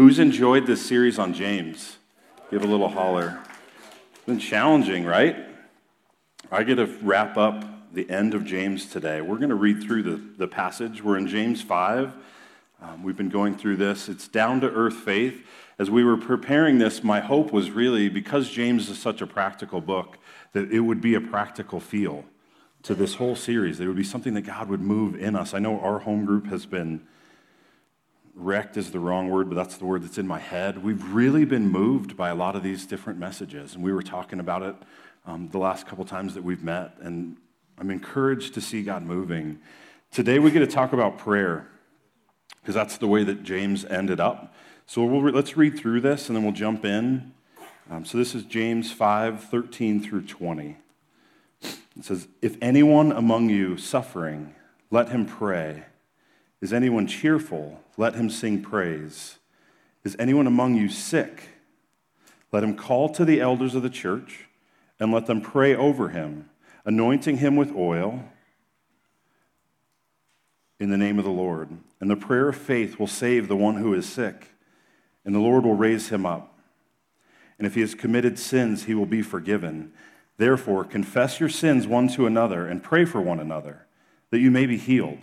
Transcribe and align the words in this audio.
Who's 0.00 0.18
enjoyed 0.18 0.66
this 0.66 0.80
series 0.80 1.18
on 1.18 1.34
James? 1.34 1.98
Give 2.50 2.64
a 2.64 2.66
little 2.66 2.88
holler. 2.88 3.38
It's 4.14 4.24
been 4.24 4.38
challenging, 4.38 5.04
right? 5.04 5.36
I 6.50 6.62
get 6.62 6.76
to 6.76 6.86
wrap 7.02 7.36
up 7.36 7.92
the 7.92 8.08
end 8.08 8.32
of 8.32 8.46
James 8.46 8.86
today. 8.86 9.20
We're 9.20 9.36
going 9.36 9.50
to 9.50 9.54
read 9.54 9.82
through 9.82 10.04
the, 10.04 10.16
the 10.38 10.48
passage. 10.48 11.04
We're 11.04 11.18
in 11.18 11.26
James 11.26 11.60
5. 11.60 12.14
Um, 12.80 13.02
we've 13.02 13.18
been 13.18 13.28
going 13.28 13.58
through 13.58 13.76
this. 13.76 14.08
It's 14.08 14.26
down 14.26 14.62
to 14.62 14.70
earth 14.70 14.94
faith. 14.94 15.46
As 15.78 15.90
we 15.90 16.02
were 16.02 16.16
preparing 16.16 16.78
this, 16.78 17.04
my 17.04 17.20
hope 17.20 17.52
was 17.52 17.70
really 17.70 18.08
because 18.08 18.48
James 18.48 18.88
is 18.88 18.98
such 18.98 19.20
a 19.20 19.26
practical 19.26 19.82
book, 19.82 20.16
that 20.54 20.72
it 20.72 20.80
would 20.80 21.02
be 21.02 21.12
a 21.12 21.20
practical 21.20 21.78
feel 21.78 22.24
to 22.84 22.94
this 22.94 23.16
whole 23.16 23.36
series. 23.36 23.76
There 23.76 23.88
would 23.88 23.98
be 23.98 24.02
something 24.02 24.32
that 24.32 24.46
God 24.46 24.70
would 24.70 24.80
move 24.80 25.14
in 25.14 25.36
us. 25.36 25.52
I 25.52 25.58
know 25.58 25.78
our 25.78 25.98
home 25.98 26.24
group 26.24 26.46
has 26.46 26.64
been 26.64 27.06
wrecked 28.34 28.76
is 28.76 28.90
the 28.90 28.98
wrong 28.98 29.28
word, 29.28 29.48
but 29.48 29.56
that's 29.56 29.76
the 29.76 29.84
word 29.84 30.02
that's 30.02 30.18
in 30.18 30.26
my 30.26 30.38
head. 30.38 30.82
We've 30.82 31.02
really 31.12 31.44
been 31.44 31.68
moved 31.68 32.16
by 32.16 32.30
a 32.30 32.34
lot 32.34 32.56
of 32.56 32.62
these 32.62 32.86
different 32.86 33.18
messages, 33.18 33.74
and 33.74 33.82
we 33.82 33.92
were 33.92 34.02
talking 34.02 34.40
about 34.40 34.62
it 34.62 34.76
um, 35.26 35.48
the 35.48 35.58
last 35.58 35.86
couple 35.86 36.04
times 36.04 36.34
that 36.34 36.42
we've 36.42 36.62
met, 36.62 36.96
and 37.00 37.36
I'm 37.78 37.90
encouraged 37.90 38.54
to 38.54 38.60
see 38.60 38.82
God 38.82 39.02
moving. 39.02 39.58
Today 40.10 40.38
we 40.38 40.50
get 40.50 40.60
to 40.60 40.66
talk 40.66 40.92
about 40.92 41.18
prayer 41.18 41.68
because 42.60 42.74
that's 42.74 42.98
the 42.98 43.06
way 43.06 43.24
that 43.24 43.42
James 43.42 43.84
ended 43.84 44.20
up. 44.20 44.54
So 44.86 45.04
we'll 45.04 45.22
re- 45.22 45.32
let's 45.32 45.56
read 45.56 45.78
through 45.78 46.00
this, 46.00 46.28
and 46.28 46.36
then 46.36 46.42
we'll 46.42 46.52
jump 46.52 46.84
in. 46.84 47.32
Um, 47.90 48.04
so 48.04 48.18
this 48.18 48.34
is 48.34 48.44
James 48.44 48.92
5 48.92 49.44
13 49.44 50.02
through 50.02 50.22
20. 50.22 50.76
It 51.62 52.04
says, 52.04 52.28
If 52.40 52.56
anyone 52.60 53.12
among 53.12 53.50
you 53.50 53.76
suffering, 53.76 54.54
let 54.90 55.10
him 55.10 55.26
pray. 55.26 55.84
Is 56.60 56.72
anyone 56.72 57.06
cheerful? 57.06 57.80
Let 57.96 58.14
him 58.14 58.30
sing 58.30 58.62
praise. 58.62 59.38
Is 60.04 60.16
anyone 60.18 60.46
among 60.46 60.76
you 60.76 60.88
sick? 60.88 61.48
Let 62.52 62.64
him 62.64 62.76
call 62.76 63.08
to 63.10 63.24
the 63.24 63.40
elders 63.40 63.74
of 63.74 63.82
the 63.82 63.90
church 63.90 64.46
and 64.98 65.12
let 65.12 65.26
them 65.26 65.40
pray 65.40 65.74
over 65.74 66.10
him, 66.10 66.50
anointing 66.84 67.38
him 67.38 67.56
with 67.56 67.74
oil 67.74 68.24
in 70.78 70.90
the 70.90 70.96
name 70.96 71.18
of 71.18 71.24
the 71.24 71.30
Lord. 71.30 71.70
And 72.00 72.10
the 72.10 72.16
prayer 72.16 72.48
of 72.48 72.56
faith 72.56 72.98
will 72.98 73.06
save 73.06 73.48
the 73.48 73.56
one 73.56 73.76
who 73.76 73.94
is 73.94 74.06
sick, 74.06 74.54
and 75.24 75.34
the 75.34 75.40
Lord 75.40 75.64
will 75.64 75.74
raise 75.74 76.08
him 76.08 76.26
up. 76.26 76.58
And 77.58 77.66
if 77.66 77.74
he 77.74 77.82
has 77.82 77.94
committed 77.94 78.38
sins, 78.38 78.84
he 78.84 78.94
will 78.94 79.06
be 79.06 79.22
forgiven. 79.22 79.92
Therefore, 80.38 80.84
confess 80.84 81.38
your 81.38 81.50
sins 81.50 81.86
one 81.86 82.08
to 82.08 82.26
another 82.26 82.66
and 82.66 82.82
pray 82.82 83.04
for 83.04 83.20
one 83.20 83.38
another, 83.38 83.86
that 84.30 84.38
you 84.38 84.50
may 84.50 84.64
be 84.64 84.78
healed. 84.78 85.18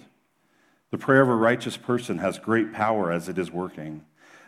The 0.92 0.98
prayer 0.98 1.22
of 1.22 1.30
a 1.30 1.36
righteous 1.36 1.78
person 1.78 2.20
has 2.20 2.40
great 2.40 2.74
power 2.74 3.12
as 3.12 3.28
it 3.28 3.38
is 3.38 3.52
working. 3.52 4.06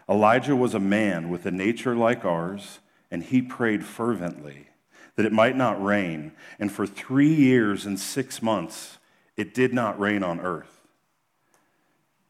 Elijah 0.09 0.55
was 0.55 0.73
a 0.73 0.79
man 0.79 1.29
with 1.29 1.45
a 1.45 1.51
nature 1.51 1.95
like 1.95 2.25
ours, 2.25 2.79
and 3.11 3.23
he 3.23 3.41
prayed 3.41 3.85
fervently 3.85 4.67
that 5.15 5.25
it 5.25 5.33
might 5.33 5.57
not 5.57 5.83
rain. 5.83 6.31
And 6.59 6.71
for 6.71 6.87
three 6.87 7.33
years 7.33 7.85
and 7.85 7.99
six 7.99 8.41
months, 8.41 8.97
it 9.35 9.53
did 9.53 9.73
not 9.73 9.99
rain 9.99 10.23
on 10.23 10.39
earth. 10.39 10.79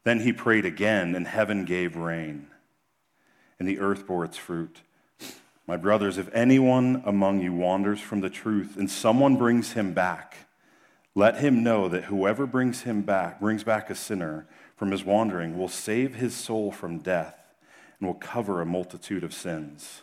Then 0.02 0.20
he 0.20 0.32
prayed 0.32 0.64
again, 0.64 1.14
and 1.14 1.26
heaven 1.26 1.64
gave 1.64 1.94
rain, 1.94 2.48
and 3.58 3.68
the 3.68 3.78
earth 3.78 4.06
bore 4.06 4.24
its 4.24 4.36
fruit. 4.36 4.80
My 5.66 5.76
brothers, 5.76 6.18
if 6.18 6.28
anyone 6.34 7.02
among 7.06 7.40
you 7.42 7.52
wanders 7.52 8.00
from 8.00 8.22
the 8.22 8.30
truth 8.30 8.76
and 8.76 8.90
someone 8.90 9.36
brings 9.36 9.72
him 9.72 9.92
back, 9.92 10.34
let 11.14 11.38
him 11.38 11.62
know 11.62 11.88
that 11.88 12.04
whoever 12.04 12.46
brings 12.46 12.82
him 12.82 13.02
back, 13.02 13.40
brings 13.40 13.64
back 13.64 13.90
a 13.90 13.94
sinner 13.94 14.46
from 14.76 14.92
his 14.92 15.04
wandering, 15.04 15.58
will 15.58 15.68
save 15.68 16.14
his 16.14 16.34
soul 16.34 16.70
from 16.70 16.98
death 16.98 17.36
and 17.98 18.06
will 18.06 18.14
cover 18.14 18.60
a 18.60 18.66
multitude 18.66 19.24
of 19.24 19.34
sins. 19.34 20.02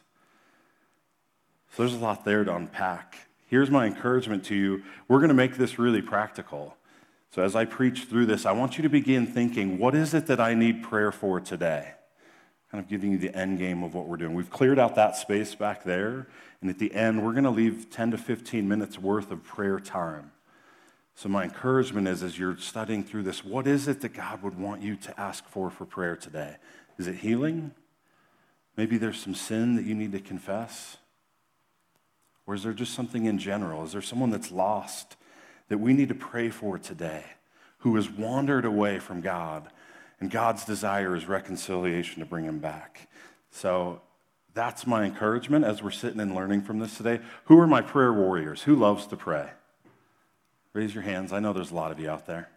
So 1.72 1.84
there's 1.84 1.96
a 1.96 2.00
lot 2.00 2.26
there 2.26 2.44
to 2.44 2.56
unpack. 2.56 3.28
Here's 3.48 3.72
my 3.72 3.86
encouragement 3.86 4.44
to 4.46 4.56
you. 4.56 4.84
We're 5.08 5.20
going 5.20 5.30
to 5.30 5.36
make 5.36 5.56
this 5.56 5.80
really 5.80 6.02
practical. 6.02 6.76
So 7.32 7.42
as 7.42 7.56
I 7.56 7.66
preach 7.66 8.06
through 8.06 8.26
this, 8.26 8.46
I 8.46 8.52
want 8.52 8.78
you 8.78 8.84
to 8.84 8.90
begin 8.90 9.26
thinking, 9.28 9.78
what 9.78 9.96
is 9.96 10.14
it 10.14 10.28
that 10.28 10.40
I 10.40 10.54
need 10.54 10.84
prayer 10.84 11.12
for 11.12 11.40
today? 11.40 11.94
Kind 12.72 12.84
of 12.84 12.90
giving 12.90 13.12
you 13.12 13.18
the 13.18 13.34
end 13.36 13.60
game 13.60 13.84
of 13.84 13.94
what 13.94 14.08
we're 14.08 14.18
doing. 14.18 14.34
We've 14.34 14.50
cleared 14.50 14.80
out 14.80 14.96
that 14.96 15.16
space 15.16 15.56
back 15.56 15.84
there, 15.84 16.28
and 16.62 16.70
at 16.70 16.80
the 16.80 16.94
end, 16.94 17.24
we're 17.24 17.32
going 17.32 17.46
to 17.46 17.50
leave 17.50 17.90
10 17.90 18.12
to 18.12 18.18
15 18.18 18.68
minutes 18.68 19.00
worth 19.00 19.32
of 19.32 19.44
prayer 19.44 19.80
time. 19.80 20.32
So, 21.18 21.30
my 21.30 21.46
encouragement 21.46 22.08
is 22.08 22.22
as 22.22 22.38
you're 22.38 22.58
studying 22.58 23.04
through 23.04 23.24
this, 23.24 23.44
what 23.44 23.66
is 23.66 23.88
it 23.88 24.02
that 24.02 24.14
God 24.14 24.44
would 24.44 24.56
want 24.56 24.84
you 24.84 24.96
to 24.98 25.20
ask 25.20 25.48
for 25.48 25.72
for 25.72 25.84
prayer 25.84 26.16
today? 26.16 26.58
Is 27.00 27.08
it 27.08 27.16
healing? 27.16 27.72
Maybe 28.76 29.00
there's 29.00 29.20
some 29.20 29.34
sin 29.34 29.78
that 29.78 29.86
you 29.86 29.96
need 29.96 30.12
to 30.12 30.20
confess? 30.20 30.98
Or 32.46 32.54
is 32.54 32.62
there 32.62 32.72
just 32.72 32.94
something 32.94 33.26
in 33.26 33.40
general? 33.40 33.84
Is 33.84 33.94
there 33.94 34.02
someone 34.02 34.30
that's 34.30 34.52
lost 34.52 35.16
that 35.70 35.80
we 35.80 35.92
need 35.92 36.10
to 36.10 36.16
pray 36.16 36.52
for 36.52 36.78
today 36.78 37.24
who 37.80 37.96
has 37.96 38.08
wandered 38.08 38.64
away 38.64 39.00
from 39.00 39.22
God 39.22 39.72
and 40.20 40.30
God's 40.30 40.66
desire 40.66 41.16
is 41.16 41.26
reconciliation 41.26 42.20
to 42.20 42.28
bring 42.28 42.46
him 42.46 42.60
back? 42.60 43.10
So, 43.50 44.02
that's 44.54 44.86
my 44.86 45.04
encouragement 45.04 45.66
as 45.66 45.82
we're 45.82 45.90
sitting 45.90 46.20
and 46.20 46.36
learning 46.36 46.62
from 46.62 46.78
this 46.78 46.96
today. 46.96 47.22
Who 47.46 47.60
are 47.60 47.66
my 47.66 47.82
prayer 47.82 48.14
warriors? 48.14 48.62
Who 48.62 48.76
loves 48.76 49.08
to 49.08 49.16
pray? 49.16 49.50
Raise 50.78 50.94
your 50.94 51.02
hands. 51.02 51.34
I 51.34 51.40
know 51.40 51.54
there's 51.54 51.72
a 51.72 51.76
lot 51.76 51.90
of 51.90 52.00
you 52.00 52.08
out 52.08 52.28
there. 52.28 52.50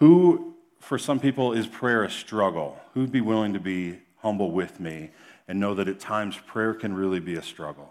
Who, 0.00 0.54
for 0.80 0.98
some 0.98 1.18
people, 1.18 1.54
is 1.54 1.66
prayer 1.66 2.04
a 2.04 2.10
struggle? 2.10 2.78
Who'd 2.92 3.10
be 3.10 3.22
willing 3.22 3.54
to 3.54 3.58
be 3.58 4.00
humble 4.18 4.50
with 4.50 4.78
me 4.80 5.08
and 5.48 5.58
know 5.58 5.74
that 5.76 5.88
at 5.88 5.98
times 5.98 6.36
prayer 6.46 6.74
can 6.74 6.92
really 6.92 7.18
be 7.18 7.36
a 7.36 7.42
struggle? 7.42 7.90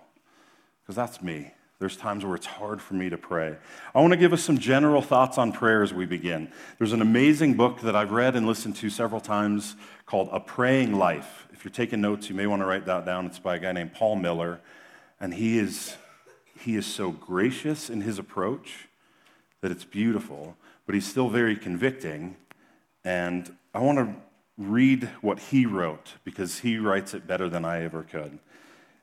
Because 0.84 0.96
that's 0.96 1.24
me. 1.24 1.50
There's 1.80 1.98
times 1.98 2.24
where 2.24 2.36
it's 2.36 2.46
hard 2.46 2.84
for 2.84 2.94
me 2.94 3.10
to 3.10 3.18
pray. 3.18 3.58
I 3.96 4.00
want 4.00 4.14
to 4.14 4.18
give 4.18 4.32
us 4.32 4.44
some 4.44 4.60
general 4.60 5.02
thoughts 5.02 5.40
on 5.40 5.54
prayer 5.54 5.82
as 5.82 5.92
we 5.92 6.06
begin. 6.06 6.52
There's 6.78 6.94
an 6.94 7.02
amazing 7.02 7.56
book 7.56 7.82
that 7.82 7.96
I've 7.96 8.12
read 8.12 8.36
and 8.36 8.46
listened 8.46 8.76
to 8.76 8.92
several 8.92 9.22
times 9.22 9.76
called 10.06 10.30
A 10.32 10.40
Praying 10.40 10.94
Life. 10.94 11.48
If 11.52 11.66
you're 11.66 11.72
taking 11.72 12.00
notes, 12.00 12.30
you 12.30 12.36
may 12.36 12.46
want 12.46 12.62
to 12.62 12.68
write 12.68 12.86
that 12.86 13.08
down. 13.08 13.26
It's 13.26 13.40
by 13.40 13.56
a 13.56 13.60
guy 13.60 13.72
named 13.72 13.96
Paul 13.96 14.18
Miller. 14.18 14.62
And 15.20 15.34
he 15.34 15.58
is, 15.58 15.96
he 16.60 16.76
is 16.76 16.86
so 16.86 17.10
gracious 17.10 17.90
in 17.90 18.02
his 18.02 18.20
approach 18.20 18.86
that 19.62 19.72
it's 19.72 19.86
beautiful, 19.86 20.56
but 20.86 20.96
he's 20.96 21.08
still 21.08 21.30
very 21.30 21.56
convicting. 21.56 22.38
And 23.04 23.56
I 23.74 23.80
want 23.80 23.98
to 24.00 24.16
read 24.58 25.10
what 25.22 25.40
he 25.40 25.66
wrote 25.66 26.14
because 26.24 26.60
he 26.60 26.78
writes 26.78 27.14
it 27.14 27.26
better 27.26 27.50
than 27.50 27.66
I 27.66 27.84
ever 27.84 28.04
could. 28.04 28.40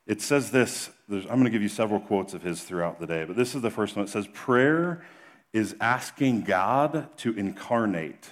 It 0.06 0.21
says 0.21 0.50
this 0.50 0.91
I'm 1.09 1.25
going 1.25 1.44
to 1.44 1.50
give 1.50 1.62
you 1.62 1.69
several 1.69 2.00
quotes 2.00 2.34
of 2.34 2.43
his 2.43 2.62
throughout 2.62 3.00
the 3.00 3.06
day, 3.06 3.25
but 3.25 3.37
this 3.37 3.55
is 3.55 3.62
the 3.62 3.71
first 3.71 3.97
one. 3.97 4.05
It 4.05 4.09
says, 4.09 4.28
Prayer 4.33 5.05
is 5.53 5.75
asking 5.81 6.43
God 6.43 7.17
to 7.19 7.37
incarnate, 7.37 8.28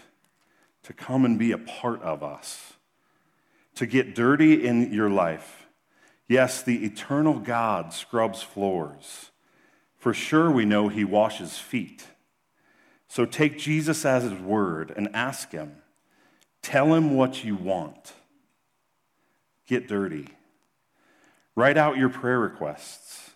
to 0.83 0.93
come 0.93 1.25
and 1.25 1.39
be 1.39 1.53
a 1.53 1.59
part 1.59 2.03
of 2.03 2.23
us, 2.23 2.75
to 3.77 3.87
get 3.87 4.15
dirty 4.15 4.67
in 4.67 4.93
your 4.93 5.11
life. 5.11 5.67
Yes, 6.29 6.63
the 6.63 6.85
eternal 6.85 7.39
God 7.39 7.93
scrubs 7.93 8.43
floors. 8.43 9.31
For 9.97 10.15
sure, 10.15 10.51
we 10.51 10.65
know 10.65 10.89
he 10.89 11.05
washes 11.05 11.59
feet. 11.59 12.07
So 13.15 13.25
take 13.25 13.59
Jesus 13.59 14.05
as 14.05 14.25
his 14.25 14.33
word 14.33 14.93
and 14.97 15.09
ask 15.15 15.53
him. 15.53 15.77
Tell 16.63 16.93
him 16.93 17.15
what 17.15 17.45
you 17.45 17.55
want. 17.55 18.13
Get 19.69 19.87
dirty. 19.87 20.27
Write 21.55 21.77
out 21.77 21.97
your 21.97 22.09
prayer 22.09 22.41
requests. 22.41 23.31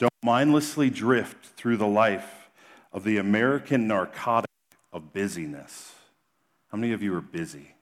Don't 0.00 0.12
mindlessly 0.24 0.90
drift 0.90 1.46
through 1.46 1.76
the 1.76 1.86
life 1.86 2.50
of 2.92 3.04
the 3.04 3.18
American 3.18 3.86
narcotic 3.86 4.50
of 4.92 5.12
busyness. 5.12 5.94
How 6.72 6.78
many 6.78 6.92
of 6.92 7.00
you 7.00 7.14
are 7.14 7.20
busy? 7.20 7.76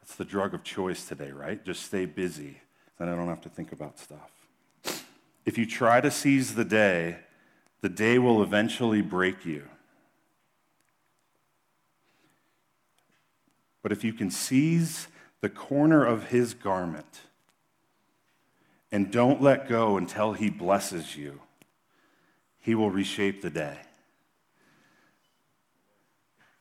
That's 0.00 0.14
the 0.14 0.24
drug 0.24 0.54
of 0.54 0.62
choice 0.62 1.04
today, 1.04 1.32
right? 1.32 1.64
Just 1.64 1.84
stay 1.84 2.04
busy. 2.04 2.60
Then 3.00 3.08
I 3.08 3.16
don't 3.16 3.26
have 3.26 3.40
to 3.40 3.48
think 3.48 3.72
about 3.72 3.98
stuff. 3.98 4.30
If 5.44 5.58
you 5.58 5.66
try 5.66 6.00
to 6.00 6.12
seize 6.12 6.54
the 6.54 6.64
day, 6.64 7.16
the 7.80 7.88
day 7.88 8.20
will 8.20 8.40
eventually 8.40 9.02
break 9.02 9.44
you. 9.44 9.64
But 13.86 13.92
if 13.92 14.02
you 14.02 14.12
can 14.12 14.32
seize 14.32 15.06
the 15.42 15.48
corner 15.48 16.04
of 16.04 16.30
his 16.30 16.54
garment 16.54 17.20
and 18.90 19.12
don't 19.12 19.40
let 19.40 19.68
go 19.68 19.96
until 19.96 20.32
he 20.32 20.50
blesses 20.50 21.16
you, 21.16 21.40
he 22.58 22.74
will 22.74 22.90
reshape 22.90 23.42
the 23.42 23.50
day. 23.50 23.78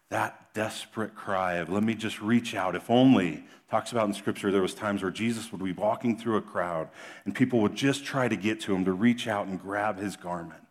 That 0.10 0.54
desperate 0.54 1.16
cry 1.16 1.56
of, 1.56 1.72
let 1.72 1.81
me 1.81 1.95
just 1.95 2.22
reach 2.22 2.54
out. 2.54 2.75
If 2.75 2.92
only, 2.92 3.44
talks 3.71 3.92
about 3.92 4.06
in 4.06 4.13
scripture, 4.13 4.51
there 4.51 4.62
was 4.62 4.75
times 4.75 5.01
where 5.01 5.10
Jesus 5.10 5.51
would 5.51 5.63
be 5.63 5.71
walking 5.71 6.19
through 6.19 6.38
a 6.38 6.44
crowd 6.44 6.89
and 7.25 7.33
people 7.33 7.60
would 7.62 7.74
just 7.74 8.06
try 8.06 8.28
to 8.28 8.36
get 8.36 8.62
to 8.62 8.75
him 8.75 8.86
to 8.86 8.94
reach 8.94 9.28
out 9.28 9.48
and 9.48 9.60
grab 9.60 9.98
his 9.98 10.16
garment. 10.16 10.62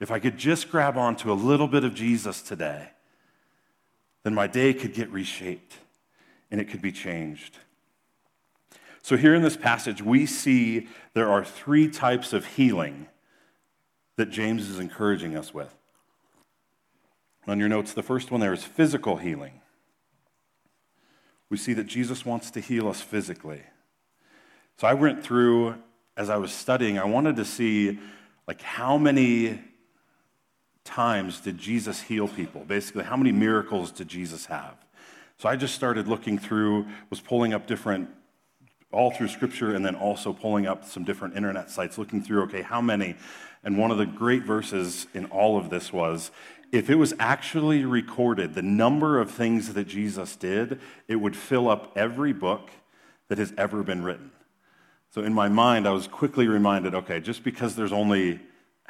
If 0.00 0.10
I 0.10 0.18
could 0.18 0.38
just 0.38 0.72
grab 0.72 0.96
onto 0.96 1.30
a 1.30 1.34
little 1.34 1.68
bit 1.68 1.84
of 1.84 1.94
Jesus 1.94 2.42
today, 2.42 2.88
then 4.24 4.34
my 4.34 4.48
day 4.48 4.74
could 4.74 4.92
get 4.92 5.08
reshaped 5.12 5.76
and 6.50 6.60
it 6.60 6.68
could 6.68 6.82
be 6.82 6.92
changed. 6.92 7.58
So, 9.02 9.16
here 9.16 9.34
in 9.34 9.42
this 9.42 9.56
passage, 9.56 10.02
we 10.02 10.26
see 10.26 10.88
there 11.14 11.30
are 11.30 11.44
three 11.44 11.88
types 11.88 12.32
of 12.32 12.44
healing 12.44 13.06
that 14.16 14.30
James 14.30 14.68
is 14.68 14.78
encouraging 14.78 15.36
us 15.36 15.54
with. 15.54 15.74
On 17.46 17.58
your 17.58 17.68
notes, 17.68 17.94
the 17.94 18.02
first 18.02 18.30
one 18.30 18.40
there 18.40 18.52
is 18.52 18.62
physical 18.62 19.16
healing. 19.16 19.60
We 21.48 21.56
see 21.56 21.72
that 21.72 21.84
Jesus 21.84 22.26
wants 22.26 22.50
to 22.52 22.60
heal 22.60 22.88
us 22.88 23.00
physically. 23.00 23.62
So, 24.76 24.86
I 24.86 24.94
went 24.94 25.22
through, 25.22 25.76
as 26.16 26.28
I 26.28 26.36
was 26.36 26.52
studying, 26.52 26.98
I 26.98 27.04
wanted 27.04 27.36
to 27.36 27.44
see 27.44 27.98
like 28.46 28.60
how 28.62 28.98
many 28.98 29.60
times 30.84 31.40
did 31.40 31.56
Jesus 31.56 32.02
heal 32.02 32.28
people? 32.28 32.64
Basically, 32.64 33.04
how 33.04 33.16
many 33.16 33.32
miracles 33.32 33.92
did 33.92 34.08
Jesus 34.08 34.46
have? 34.46 34.76
So 35.40 35.48
I 35.48 35.56
just 35.56 35.74
started 35.74 36.06
looking 36.06 36.38
through, 36.38 36.86
was 37.08 37.18
pulling 37.18 37.54
up 37.54 37.66
different, 37.66 38.10
all 38.92 39.10
through 39.10 39.28
scripture, 39.28 39.74
and 39.74 39.82
then 39.82 39.94
also 39.94 40.34
pulling 40.34 40.66
up 40.66 40.84
some 40.84 41.02
different 41.02 41.34
internet 41.34 41.70
sites, 41.70 41.96
looking 41.96 42.22
through, 42.22 42.42
okay, 42.42 42.60
how 42.60 42.82
many? 42.82 43.16
And 43.64 43.78
one 43.78 43.90
of 43.90 43.96
the 43.96 44.04
great 44.04 44.42
verses 44.42 45.06
in 45.14 45.24
all 45.24 45.56
of 45.56 45.70
this 45.70 45.94
was 45.94 46.30
if 46.72 46.90
it 46.90 46.96
was 46.96 47.14
actually 47.18 47.86
recorded, 47.86 48.52
the 48.52 48.60
number 48.60 49.18
of 49.18 49.30
things 49.30 49.72
that 49.72 49.88
Jesus 49.88 50.36
did, 50.36 50.78
it 51.08 51.16
would 51.16 51.34
fill 51.34 51.70
up 51.70 51.90
every 51.96 52.34
book 52.34 52.68
that 53.28 53.38
has 53.38 53.54
ever 53.56 53.82
been 53.82 54.04
written. 54.04 54.32
So 55.08 55.22
in 55.22 55.32
my 55.32 55.48
mind, 55.48 55.88
I 55.88 55.92
was 55.92 56.06
quickly 56.06 56.48
reminded 56.48 56.94
okay, 56.94 57.18
just 57.18 57.44
because 57.44 57.76
there's 57.76 57.92
only 57.94 58.40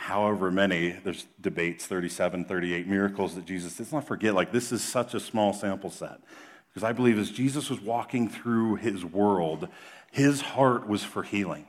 however 0.00 0.50
many, 0.50 0.92
there's 1.04 1.26
debates, 1.40 1.86
37, 1.86 2.46
38 2.46 2.86
miracles 2.86 3.34
that 3.34 3.44
Jesus, 3.44 3.78
let's 3.78 3.92
not 3.92 4.06
forget, 4.06 4.34
like 4.34 4.50
this 4.50 4.72
is 4.72 4.82
such 4.82 5.12
a 5.12 5.20
small 5.20 5.52
sample 5.52 5.90
set. 5.90 6.20
Because 6.68 6.82
I 6.82 6.92
believe 6.92 7.18
as 7.18 7.30
Jesus 7.30 7.68
was 7.68 7.82
walking 7.82 8.26
through 8.26 8.76
his 8.76 9.04
world, 9.04 9.68
his 10.10 10.40
heart 10.40 10.88
was 10.88 11.04
for 11.04 11.22
healing, 11.22 11.66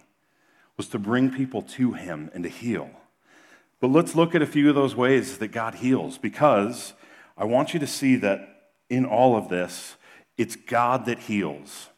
was 0.78 0.88
to 0.90 0.98
bring 0.98 1.30
people 1.30 1.62
to 1.62 1.92
him 1.92 2.32
and 2.34 2.44
to 2.44 2.50
heal. 2.50 2.90
But 3.82 3.90
let's 3.90 4.16
look 4.16 4.34
at 4.34 4.42
a 4.42 4.48
few 4.48 4.70
of 4.70 4.76
those 4.76 4.96
ways 4.96 5.38
that 5.40 5.50
God 5.50 5.76
heals, 5.76 6.18
because 6.18 6.94
I 7.38 7.44
want 7.44 7.74
you 7.74 7.82
to 7.82 7.88
see 7.88 8.16
that 8.18 8.72
in 8.90 9.06
all 9.06 9.36
of 9.36 9.50
this, 9.50 9.98
it's 10.38 10.56
God 10.56 11.06
that 11.06 11.20
heals. 11.20 11.90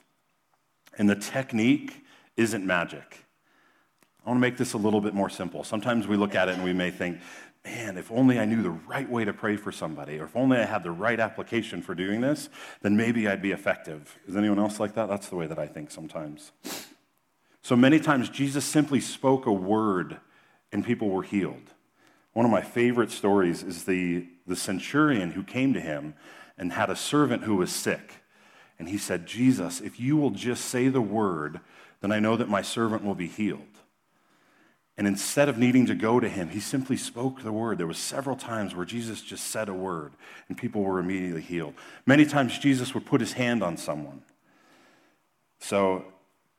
And 0.98 1.08
the 1.08 1.16
technique 1.16 2.04
isn't 2.36 2.66
magic. 2.66 3.23
I 4.26 4.30
want 4.30 4.38
to 4.38 4.42
make 4.42 4.58
this 4.58 4.74
a 4.74 4.78
little 4.78 5.02
bit 5.02 5.14
more 5.14 5.30
simple. 5.30 5.64
Sometimes 5.64 6.08
we 6.08 6.16
look 6.16 6.34
at 6.34 6.48
it 6.48 6.56
and 6.56 6.64
we 6.64 6.72
may 6.72 6.92
think, 6.92 7.20
man, 7.66 7.98
if 7.98 8.10
only 8.10 8.40
I 8.40 8.46
knew 8.46 8.62
the 8.62 8.70
right 8.72 9.10
way 9.10 9.26
to 9.26 9.34
pray 9.34 9.58
for 9.58 9.72
somebody, 9.72 10.18
or 10.20 10.26
if 10.26 10.36
only 10.36 10.58
I 10.58 10.66
had 10.66 10.84
the 10.84 10.92
right 10.92 11.20
application 11.20 11.82
for 11.82 11.94
doing 11.94 12.22
this, 12.22 12.50
then 12.82 12.96
maybe 12.96 13.28
I'd 13.28 13.42
be 13.42 13.52
effective. 13.52 14.18
Is 14.28 14.38
anyone 14.38 14.60
else 14.60 14.80
like 14.80 14.96
that? 14.96 15.10
That's 15.10 15.28
the 15.28 15.36
way 15.36 15.48
that 15.48 15.60
I 15.60 15.68
think 15.68 15.92
sometimes. 15.92 16.52
So 17.62 17.76
many 17.76 18.00
times, 18.00 18.30
Jesus 18.30 18.66
simply 18.66 19.02
spoke 19.02 19.46
a 19.46 19.52
word 19.52 20.18
and 20.72 20.86
people 20.86 21.10
were 21.10 21.24
healed. 21.24 21.74
One 22.34 22.46
of 22.46 22.52
my 22.52 22.62
favorite 22.62 23.12
stories 23.12 23.62
is 23.62 23.84
the, 23.84 24.28
the 24.48 24.56
centurion 24.56 25.32
who 25.32 25.44
came 25.44 25.74
to 25.74 25.80
him 25.82 26.16
and 26.58 26.74
had 26.74 26.90
a 26.90 26.96
servant 26.96 27.44
who 27.44 27.56
was 27.56 27.72
sick. 27.72 28.16
And 28.80 28.90
he 28.90 28.98
said, 28.98 29.26
Jesus, 29.26 29.82
if 29.82 30.00
you 30.00 30.18
will 30.18 30.32
just 30.32 30.66
say 30.66 30.88
the 30.88 31.02
word, 31.02 31.60
then 32.02 32.12
I 32.12 32.20
know 32.20 32.36
that 32.36 32.50
my 32.50 32.62
servant 32.62 33.04
will 33.04 33.16
be 33.16 33.28
healed. 33.28 33.73
And 34.98 35.08
instead 35.08 35.50
of 35.50 35.58
needing 35.58 35.88
to 35.88 35.96
go 35.96 36.20
to 36.20 36.30
him, 36.30 36.50
he 36.50 36.60
simply 36.60 36.98
spoke 36.98 37.42
the 37.42 37.52
word. 37.52 37.80
There 37.80 37.88
were 37.88 37.96
several 37.96 38.36
times 38.36 38.76
where 38.76 38.86
Jesus 38.86 39.22
just 39.22 39.48
said 39.48 39.68
a 39.68 39.74
word 39.74 40.14
and 40.48 40.58
people 40.58 40.84
were 40.84 41.00
immediately 41.00 41.42
healed. 41.42 41.74
Many 42.06 42.26
times 42.26 42.60
Jesus 42.60 42.94
would 42.94 43.06
put 43.06 43.20
his 43.20 43.34
hand 43.34 43.64
on 43.64 43.76
someone. 43.78 44.22
So 45.60 46.06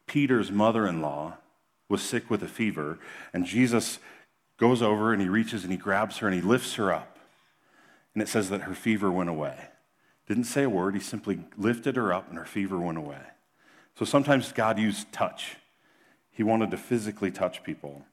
Peter's 0.07 0.51
mother-in-law 0.51 1.37
was 1.89 2.03
sick 2.03 2.31
with 2.31 2.43
a 2.43 2.49
fever, 2.49 2.99
and 3.33 3.45
Jesus 3.45 3.99
goes 4.57 4.83
over 4.83 5.13
and 5.13 5.21
he 5.21 5.29
reaches 5.29 5.63
and 5.63 5.71
he 5.71 5.79
grabs 5.79 6.19
her 6.19 6.27
and 6.27 6.35
he 6.35 6.43
lifts 6.43 6.75
her 6.75 6.93
up. 6.93 7.19
And 8.15 8.23
it 8.23 8.29
says 8.29 8.49
that 8.51 8.63
her 8.63 8.75
fever 8.75 9.11
went 9.11 9.31
away. 9.31 9.57
Didn't 10.27 10.45
say 10.45 10.63
a 10.63 10.71
word, 10.71 10.95
he 10.95 11.01
simply 11.01 11.41
lifted 11.57 11.97
her 11.97 12.13
up 12.13 12.29
and 12.31 12.39
her 12.39 12.45
fever 12.45 12.79
went 12.79 12.99
away. 12.99 13.21
So 13.99 14.05
sometimes 14.05 14.53
God 14.53 14.79
used 14.79 15.13
touch. 15.13 15.57
He 16.31 16.43
wanted 16.43 16.71
to 16.71 16.77
physically 16.77 17.31
touch 17.31 17.63
people. 17.63 18.05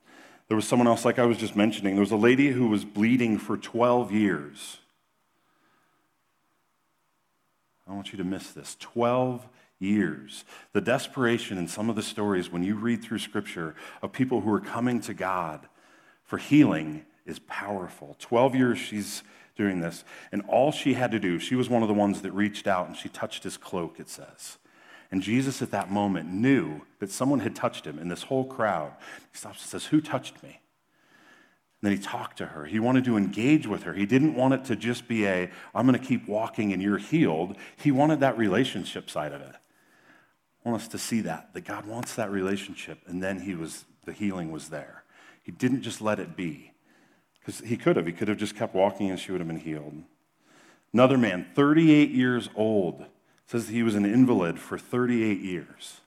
There 0.52 0.58
was 0.58 0.68
someone 0.68 0.90
else, 0.90 1.06
like 1.06 1.18
I 1.18 1.24
was 1.24 1.38
just 1.38 1.56
mentioning, 1.56 1.96
there 1.96 2.02
was 2.02 2.12
a 2.12 2.18
lady 2.18 2.50
who 2.50 2.68
was 2.68 2.84
bleeding 2.84 3.38
for 3.38 3.56
12 3.56 4.12
years. 4.12 4.80
I 7.88 7.94
want 7.94 8.12
you 8.12 8.18
to 8.18 8.26
miss 8.26 8.52
this 8.52 8.76
12 8.82 9.48
years. 9.80 10.44
The 10.74 10.82
desperation 10.82 11.58
in 11.58 11.70
some 11.70 11.90
of 11.90 11.96
the 11.96 12.04
stories, 12.04 12.52
when 12.52 12.66
you 12.66 12.76
read 12.76 13.02
through 13.02 13.20
scripture, 13.20 13.76
of 14.02 14.12
people 14.12 14.42
who 14.42 14.52
are 14.52 14.60
coming 14.60 15.00
to 15.04 15.14
God 15.14 15.70
for 16.26 16.38
healing 16.38 17.06
is 17.26 17.40
powerful. 17.40 18.18
12 18.20 18.54
years 18.54 18.78
she's 18.78 19.24
doing 19.56 19.80
this, 19.80 20.04
and 20.34 20.42
all 20.50 20.74
she 20.74 20.96
had 20.96 21.12
to 21.12 21.20
do, 21.20 21.40
she 21.40 21.56
was 21.56 21.70
one 21.70 21.82
of 21.82 21.88
the 21.88 21.94
ones 21.94 22.24
that 22.24 22.34
reached 22.34 22.68
out 22.68 22.88
and 22.88 22.98
she 22.98 23.08
touched 23.08 23.46
his 23.46 23.56
cloak, 23.56 24.02
it 24.02 24.10
says. 24.10 24.58
And 25.12 25.22
Jesus 25.22 25.62
at 25.62 25.72
that 25.72 25.92
moment 25.92 26.32
knew 26.32 26.82
that 27.00 27.12
someone 27.12 27.42
had 27.42 27.56
touched 27.56 27.86
him 27.86 28.00
in 28.00 28.08
this 28.08 28.24
whole 28.24 28.46
crowd. 28.46 28.94
He 29.32 29.38
stops 29.38 29.62
and 29.62 29.70
says, 29.70 29.86
Who 29.88 30.00
touched 30.00 30.42
me? 30.42 30.62
And 31.82 31.90
then 31.90 31.98
he 31.98 32.02
talked 32.02 32.38
to 32.38 32.46
her. 32.46 32.66
He 32.66 32.80
wanted 32.80 33.04
to 33.06 33.18
engage 33.18 33.68
with 33.68 33.84
her. 33.84 33.94
He 33.94 34.06
didn't 34.06 34.36
want 34.36 34.54
it 34.54 34.66
to 34.66 34.76
just 34.76 35.08
be 35.08 35.26
a, 35.26 35.50
I'm 35.74 35.88
going 35.88 36.00
to 36.00 36.06
keep 36.06 36.28
walking 36.28 36.72
and 36.74 36.82
you're 36.82 37.00
healed. 37.00 37.58
He 37.76 37.92
wanted 37.92 38.20
that 38.20 38.38
relationship 38.38 39.10
side 39.10 39.34
of 39.34 39.42
it. 39.42 39.56
I 40.64 40.70
want 40.70 40.82
us 40.82 40.88
to 40.90 41.00
see 41.00 41.22
that, 41.22 41.54
that 41.54 41.66
God 41.66 41.88
wants 41.88 42.16
that 42.16 42.30
relationship. 42.30 43.00
And 43.08 43.22
then 43.22 43.40
he 43.40 43.56
was, 43.56 43.86
the 44.06 44.14
healing 44.14 44.52
was 44.52 44.70
there. 44.70 45.04
He 45.42 45.52
didn't 45.52 45.82
just 45.82 46.02
let 46.02 46.20
it 46.20 46.38
be. 46.38 46.72
Because 47.40 47.60
he 47.62 47.76
could 47.76 47.96
have. 47.96 48.06
He 48.06 48.14
could 48.14 48.28
have 48.28 48.38
just 48.38 48.56
kept 48.56 48.76
walking 48.76 49.10
and 49.10 49.20
she 49.20 49.32
would 49.32 49.42
have 49.42 49.48
been 49.48 49.60
healed. 49.60 50.04
Another 50.94 51.18
man, 51.18 51.48
38 51.56 52.12
years 52.12 52.50
old, 52.56 53.06
says 53.52 53.68
he 53.68 53.84
was 53.84 53.96
an 53.96 54.06
invalid 54.06 54.58
for 54.58 54.78
38 54.78 55.42
years. 55.42 56.00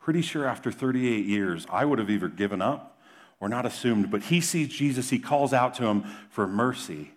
Pretty 0.00 0.20
sure 0.20 0.44
after 0.44 0.72
38 0.72 1.24
years, 1.24 1.68
I 1.70 1.84
would 1.84 2.00
have 2.00 2.10
either 2.10 2.26
given 2.26 2.60
up 2.60 3.00
or 3.38 3.48
not 3.48 3.64
assumed, 3.64 4.10
but 4.10 4.22
he 4.22 4.40
sees 4.40 4.68
Jesus, 4.68 5.10
he 5.10 5.20
calls 5.20 5.52
out 5.52 5.74
to 5.74 5.84
him 5.84 6.04
for 6.30 6.48
mercy. 6.48 7.12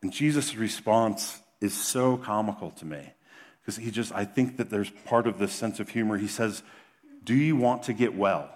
And 0.00 0.14
Jesus' 0.14 0.56
response 0.56 1.42
is 1.60 1.74
so 1.74 2.16
comical 2.16 2.70
to 2.70 2.86
me 2.86 3.12
because 3.60 3.76
he 3.76 3.90
just, 3.90 4.10
I 4.14 4.24
think 4.24 4.56
that 4.56 4.70
there's 4.70 4.88
part 5.04 5.26
of 5.26 5.38
this 5.38 5.52
sense 5.52 5.80
of 5.80 5.90
humor. 5.90 6.16
He 6.16 6.26
says, 6.26 6.62
Do 7.22 7.34
you 7.34 7.54
want 7.54 7.82
to 7.82 7.92
get 7.92 8.14
well? 8.14 8.48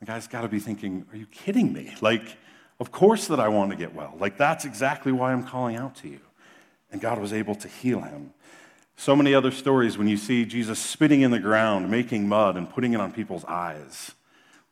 The 0.00 0.06
guy's 0.06 0.28
got 0.28 0.40
to 0.42 0.48
be 0.48 0.60
thinking, 0.60 1.04
Are 1.12 1.16
you 1.18 1.26
kidding 1.26 1.74
me? 1.74 1.94
Like, 2.00 2.38
of 2.80 2.90
course 2.90 3.26
that 3.28 3.38
I 3.38 3.48
want 3.48 3.70
to 3.70 3.76
get 3.76 3.94
well. 3.94 4.16
Like, 4.18 4.38
that's 4.38 4.64
exactly 4.64 5.12
why 5.12 5.32
I'm 5.32 5.44
calling 5.44 5.76
out 5.76 5.96
to 5.96 6.08
you 6.08 6.20
and 6.92 7.00
God 7.00 7.18
was 7.18 7.32
able 7.32 7.54
to 7.56 7.68
heal 7.68 8.02
him. 8.02 8.32
So 8.96 9.16
many 9.16 9.34
other 9.34 9.50
stories 9.50 9.98
when 9.98 10.06
you 10.06 10.16
see 10.16 10.44
Jesus 10.44 10.78
spitting 10.78 11.22
in 11.22 11.30
the 11.30 11.40
ground, 11.40 11.90
making 11.90 12.28
mud, 12.28 12.56
and 12.56 12.70
putting 12.70 12.92
it 12.92 13.00
on 13.00 13.10
people's 13.10 13.44
eyes. 13.46 14.12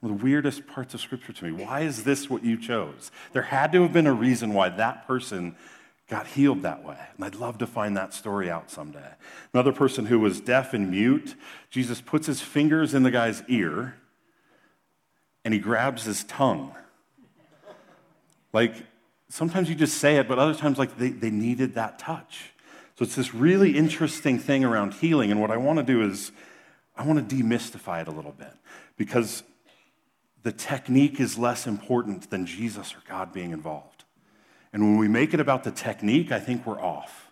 One 0.00 0.12
of 0.12 0.18
the 0.18 0.24
weirdest 0.24 0.66
parts 0.66 0.94
of 0.94 1.00
Scripture 1.00 1.32
to 1.32 1.44
me. 1.44 1.64
Why 1.64 1.80
is 1.80 2.04
this 2.04 2.30
what 2.30 2.44
you 2.44 2.56
chose? 2.56 3.10
There 3.32 3.42
had 3.42 3.72
to 3.72 3.82
have 3.82 3.92
been 3.92 4.06
a 4.06 4.12
reason 4.12 4.54
why 4.54 4.68
that 4.68 5.06
person 5.06 5.56
got 6.08 6.26
healed 6.26 6.62
that 6.62 6.84
way. 6.84 6.98
And 7.16 7.24
I'd 7.24 7.36
love 7.36 7.58
to 7.58 7.66
find 7.66 7.96
that 7.96 8.12
story 8.12 8.50
out 8.50 8.70
someday. 8.70 9.12
Another 9.54 9.72
person 9.72 10.06
who 10.06 10.18
was 10.18 10.40
deaf 10.40 10.74
and 10.74 10.90
mute, 10.90 11.34
Jesus 11.70 12.00
puts 12.00 12.26
his 12.26 12.40
fingers 12.40 12.94
in 12.94 13.02
the 13.02 13.10
guy's 13.10 13.42
ear 13.48 13.96
and 15.44 15.54
he 15.54 15.60
grabs 15.60 16.04
his 16.04 16.24
tongue. 16.24 16.74
Like, 18.52 18.74
sometimes 19.30 19.68
you 19.68 19.74
just 19.74 19.98
say 19.98 20.16
it, 20.16 20.28
but 20.28 20.38
other 20.38 20.54
times, 20.54 20.78
like, 20.78 20.98
they, 20.98 21.08
they 21.08 21.30
needed 21.30 21.74
that 21.74 21.98
touch. 21.98 22.50
So 22.98 23.04
it's 23.04 23.14
this 23.14 23.34
really 23.34 23.76
interesting 23.76 24.38
thing 24.38 24.64
around 24.64 24.94
healing. 24.94 25.30
And 25.30 25.40
what 25.40 25.50
I 25.50 25.56
want 25.56 25.78
to 25.78 25.82
do 25.82 26.02
is, 26.02 26.32
I 26.94 27.04
want 27.06 27.26
to 27.28 27.34
demystify 27.34 28.02
it 28.02 28.08
a 28.08 28.10
little 28.10 28.32
bit 28.32 28.52
because 28.98 29.42
the 30.42 30.52
technique 30.52 31.18
is 31.18 31.38
less 31.38 31.66
important 31.66 32.28
than 32.28 32.44
Jesus 32.44 32.94
or 32.94 32.98
God 33.08 33.32
being 33.32 33.52
involved. 33.52 34.04
And 34.72 34.82
when 34.82 34.98
we 34.98 35.08
make 35.08 35.32
it 35.32 35.40
about 35.40 35.64
the 35.64 35.70
technique, 35.70 36.30
I 36.30 36.38
think 36.38 36.66
we're 36.66 36.80
off. 36.80 37.30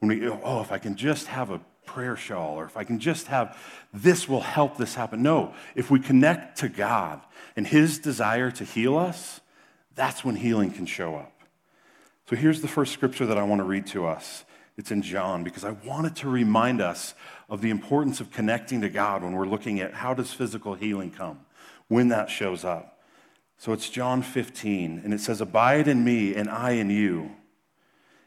When 0.00 0.08
we, 0.08 0.28
oh, 0.28 0.60
if 0.60 0.70
I 0.70 0.78
can 0.78 0.94
just 0.94 1.28
have 1.28 1.50
a 1.50 1.60
prayer 1.86 2.16
shawl, 2.16 2.58
or 2.58 2.64
if 2.66 2.76
I 2.76 2.84
can 2.84 2.98
just 2.98 3.28
have 3.28 3.56
this 3.94 4.28
will 4.28 4.42
help 4.42 4.76
this 4.76 4.94
happen. 4.94 5.22
No, 5.22 5.54
if 5.74 5.90
we 5.90 6.00
connect 6.00 6.58
to 6.58 6.68
God 6.68 7.22
and 7.54 7.66
His 7.66 7.98
desire 7.98 8.50
to 8.50 8.64
heal 8.64 8.98
us, 8.98 9.40
that's 9.96 10.24
when 10.24 10.36
healing 10.36 10.70
can 10.70 10.86
show 10.86 11.16
up. 11.16 11.32
So 12.28 12.36
here's 12.36 12.60
the 12.60 12.68
first 12.68 12.92
scripture 12.92 13.26
that 13.26 13.38
I 13.38 13.42
want 13.42 13.60
to 13.60 13.64
read 13.64 13.86
to 13.88 14.06
us. 14.06 14.44
It's 14.76 14.90
in 14.90 15.02
John 15.02 15.42
because 15.42 15.64
I 15.64 15.70
wanted 15.70 16.14
to 16.16 16.28
remind 16.28 16.80
us 16.80 17.14
of 17.48 17.62
the 17.62 17.70
importance 17.70 18.20
of 18.20 18.30
connecting 18.30 18.82
to 18.82 18.88
God 18.88 19.22
when 19.22 19.32
we're 19.32 19.46
looking 19.46 19.80
at 19.80 19.94
how 19.94 20.14
does 20.14 20.32
physical 20.32 20.74
healing 20.74 21.10
come, 21.10 21.40
when 21.88 22.08
that 22.08 22.30
shows 22.30 22.64
up. 22.64 23.00
So 23.58 23.72
it's 23.72 23.88
John 23.88 24.22
15, 24.22 25.00
and 25.02 25.14
it 25.14 25.20
says, 25.20 25.40
Abide 25.40 25.88
in 25.88 26.04
me, 26.04 26.34
and 26.34 26.48
I 26.48 26.72
in 26.72 26.90
you, 26.90 27.32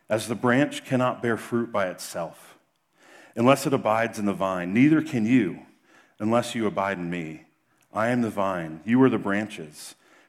as 0.09 0.27
the 0.27 0.35
branch 0.35 0.83
cannot 0.85 1.21
bear 1.21 1.37
fruit 1.37 1.71
by 1.71 1.87
itself 1.87 2.49
unless 3.39 3.65
it 3.65 3.73
abides 3.73 4.19
in 4.19 4.25
the 4.25 4.33
vine. 4.33 4.73
Neither 4.73 5.01
can 5.01 5.25
you 5.25 5.59
unless 6.19 6.55
you 6.55 6.67
abide 6.67 6.97
in 6.97 7.09
me. 7.09 7.45
I 7.93 8.09
am 8.09 8.21
the 8.21 8.29
vine, 8.29 8.81
you 8.85 9.01
are 9.01 9.09
the 9.09 9.17
branches. 9.17 9.95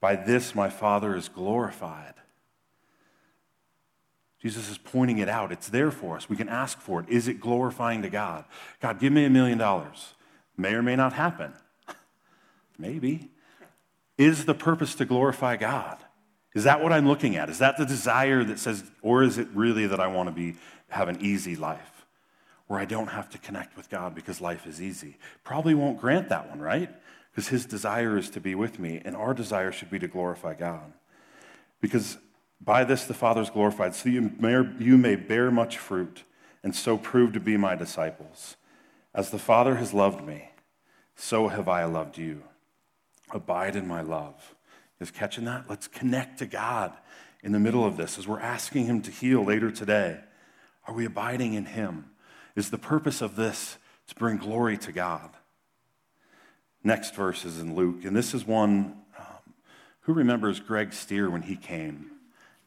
By 0.00 0.16
this 0.16 0.54
my 0.54 0.70
Father 0.70 1.14
is 1.14 1.28
glorified. 1.28 2.14
Jesus 4.40 4.70
is 4.70 4.78
pointing 4.78 5.18
it 5.18 5.28
out. 5.28 5.52
It's 5.52 5.68
there 5.68 5.90
for 5.90 6.16
us. 6.16 6.28
We 6.28 6.36
can 6.36 6.48
ask 6.48 6.80
for 6.80 7.00
it. 7.00 7.08
Is 7.08 7.28
it 7.28 7.40
glorifying 7.40 8.00
to 8.02 8.08
God? 8.08 8.44
God, 8.80 8.98
give 8.98 9.12
me 9.12 9.26
a 9.26 9.30
million 9.30 9.58
dollars. 9.58 10.14
May 10.56 10.74
or 10.74 10.82
may 10.82 10.96
not 10.96 11.12
happen. 11.12 11.52
Maybe. 12.78 13.28
Is 14.16 14.46
the 14.46 14.54
purpose 14.54 14.94
to 14.96 15.04
glorify 15.04 15.56
God? 15.56 15.98
Is 16.54 16.64
that 16.64 16.82
what 16.82 16.92
I'm 16.92 17.06
looking 17.06 17.36
at? 17.36 17.48
Is 17.48 17.58
that 17.58 17.76
the 17.76 17.84
desire 17.84 18.42
that 18.44 18.58
says, 18.58 18.84
or 19.02 19.22
is 19.22 19.38
it 19.38 19.48
really 19.54 19.86
that 19.86 20.00
I 20.00 20.08
want 20.08 20.28
to 20.28 20.34
be 20.34 20.56
have 20.88 21.08
an 21.08 21.18
easy 21.20 21.54
life 21.54 22.06
where 22.66 22.80
I 22.80 22.84
don't 22.84 23.08
have 23.08 23.30
to 23.30 23.38
connect 23.38 23.76
with 23.76 23.88
God 23.88 24.14
because 24.14 24.40
life 24.40 24.66
is 24.66 24.80
easy? 24.80 25.16
Probably 25.44 25.74
won't 25.74 26.00
grant 26.00 26.30
that 26.30 26.48
one, 26.48 26.60
right? 26.60 26.90
Because 27.30 27.48
his 27.48 27.66
desire 27.66 28.16
is 28.16 28.30
to 28.30 28.40
be 28.40 28.54
with 28.54 28.78
me, 28.78 29.00
and 29.04 29.14
our 29.14 29.34
desire 29.34 29.72
should 29.72 29.90
be 29.90 29.98
to 29.98 30.08
glorify 30.08 30.54
God. 30.54 30.92
Because 31.80 32.18
by 32.60 32.84
this 32.84 33.04
the 33.04 33.14
Father 33.14 33.40
is 33.40 33.50
glorified, 33.50 33.94
so 33.94 34.08
you 34.08 34.32
may, 34.38 34.62
you 34.78 34.98
may 34.98 35.16
bear 35.16 35.50
much 35.50 35.78
fruit, 35.78 36.24
and 36.62 36.74
so 36.74 36.98
prove 36.98 37.32
to 37.32 37.40
be 37.40 37.56
my 37.56 37.74
disciples. 37.74 38.56
As 39.14 39.30
the 39.30 39.38
Father 39.38 39.76
has 39.76 39.94
loved 39.94 40.24
me, 40.24 40.50
so 41.14 41.48
have 41.48 41.68
I 41.68 41.84
loved 41.84 42.18
you. 42.18 42.42
Abide 43.32 43.76
in 43.76 43.86
my 43.86 44.02
love. 44.02 44.54
Is 45.00 45.10
catching 45.10 45.44
that? 45.46 45.64
Let's 45.68 45.88
connect 45.88 46.38
to 46.40 46.46
God 46.46 46.92
in 47.42 47.52
the 47.52 47.58
middle 47.58 47.84
of 47.84 47.96
this 47.96 48.18
as 48.18 48.28
we're 48.28 48.40
asking 48.40 48.86
Him 48.86 49.00
to 49.02 49.10
heal 49.10 49.44
later 49.44 49.70
today. 49.70 50.20
Are 50.86 50.94
we 50.94 51.06
abiding 51.06 51.54
in 51.54 51.66
Him? 51.66 52.10
Is 52.56 52.70
the 52.70 52.78
purpose 52.78 53.22
of 53.22 53.36
this 53.36 53.78
to 54.08 54.14
bring 54.14 54.36
glory 54.36 54.76
to 54.78 54.92
God? 54.92 55.30
Next 56.82 57.14
verse 57.14 57.44
is 57.44 57.60
in 57.60 57.74
Luke, 57.74 58.04
and 58.04 58.16
this 58.16 58.32
is 58.32 58.46
one 58.46 58.96
um, 59.18 59.54
who 60.02 60.12
remembers 60.14 60.60
Greg 60.60 60.92
Stier 60.92 61.28
when 61.30 61.42
he 61.42 61.56
came. 61.56 62.10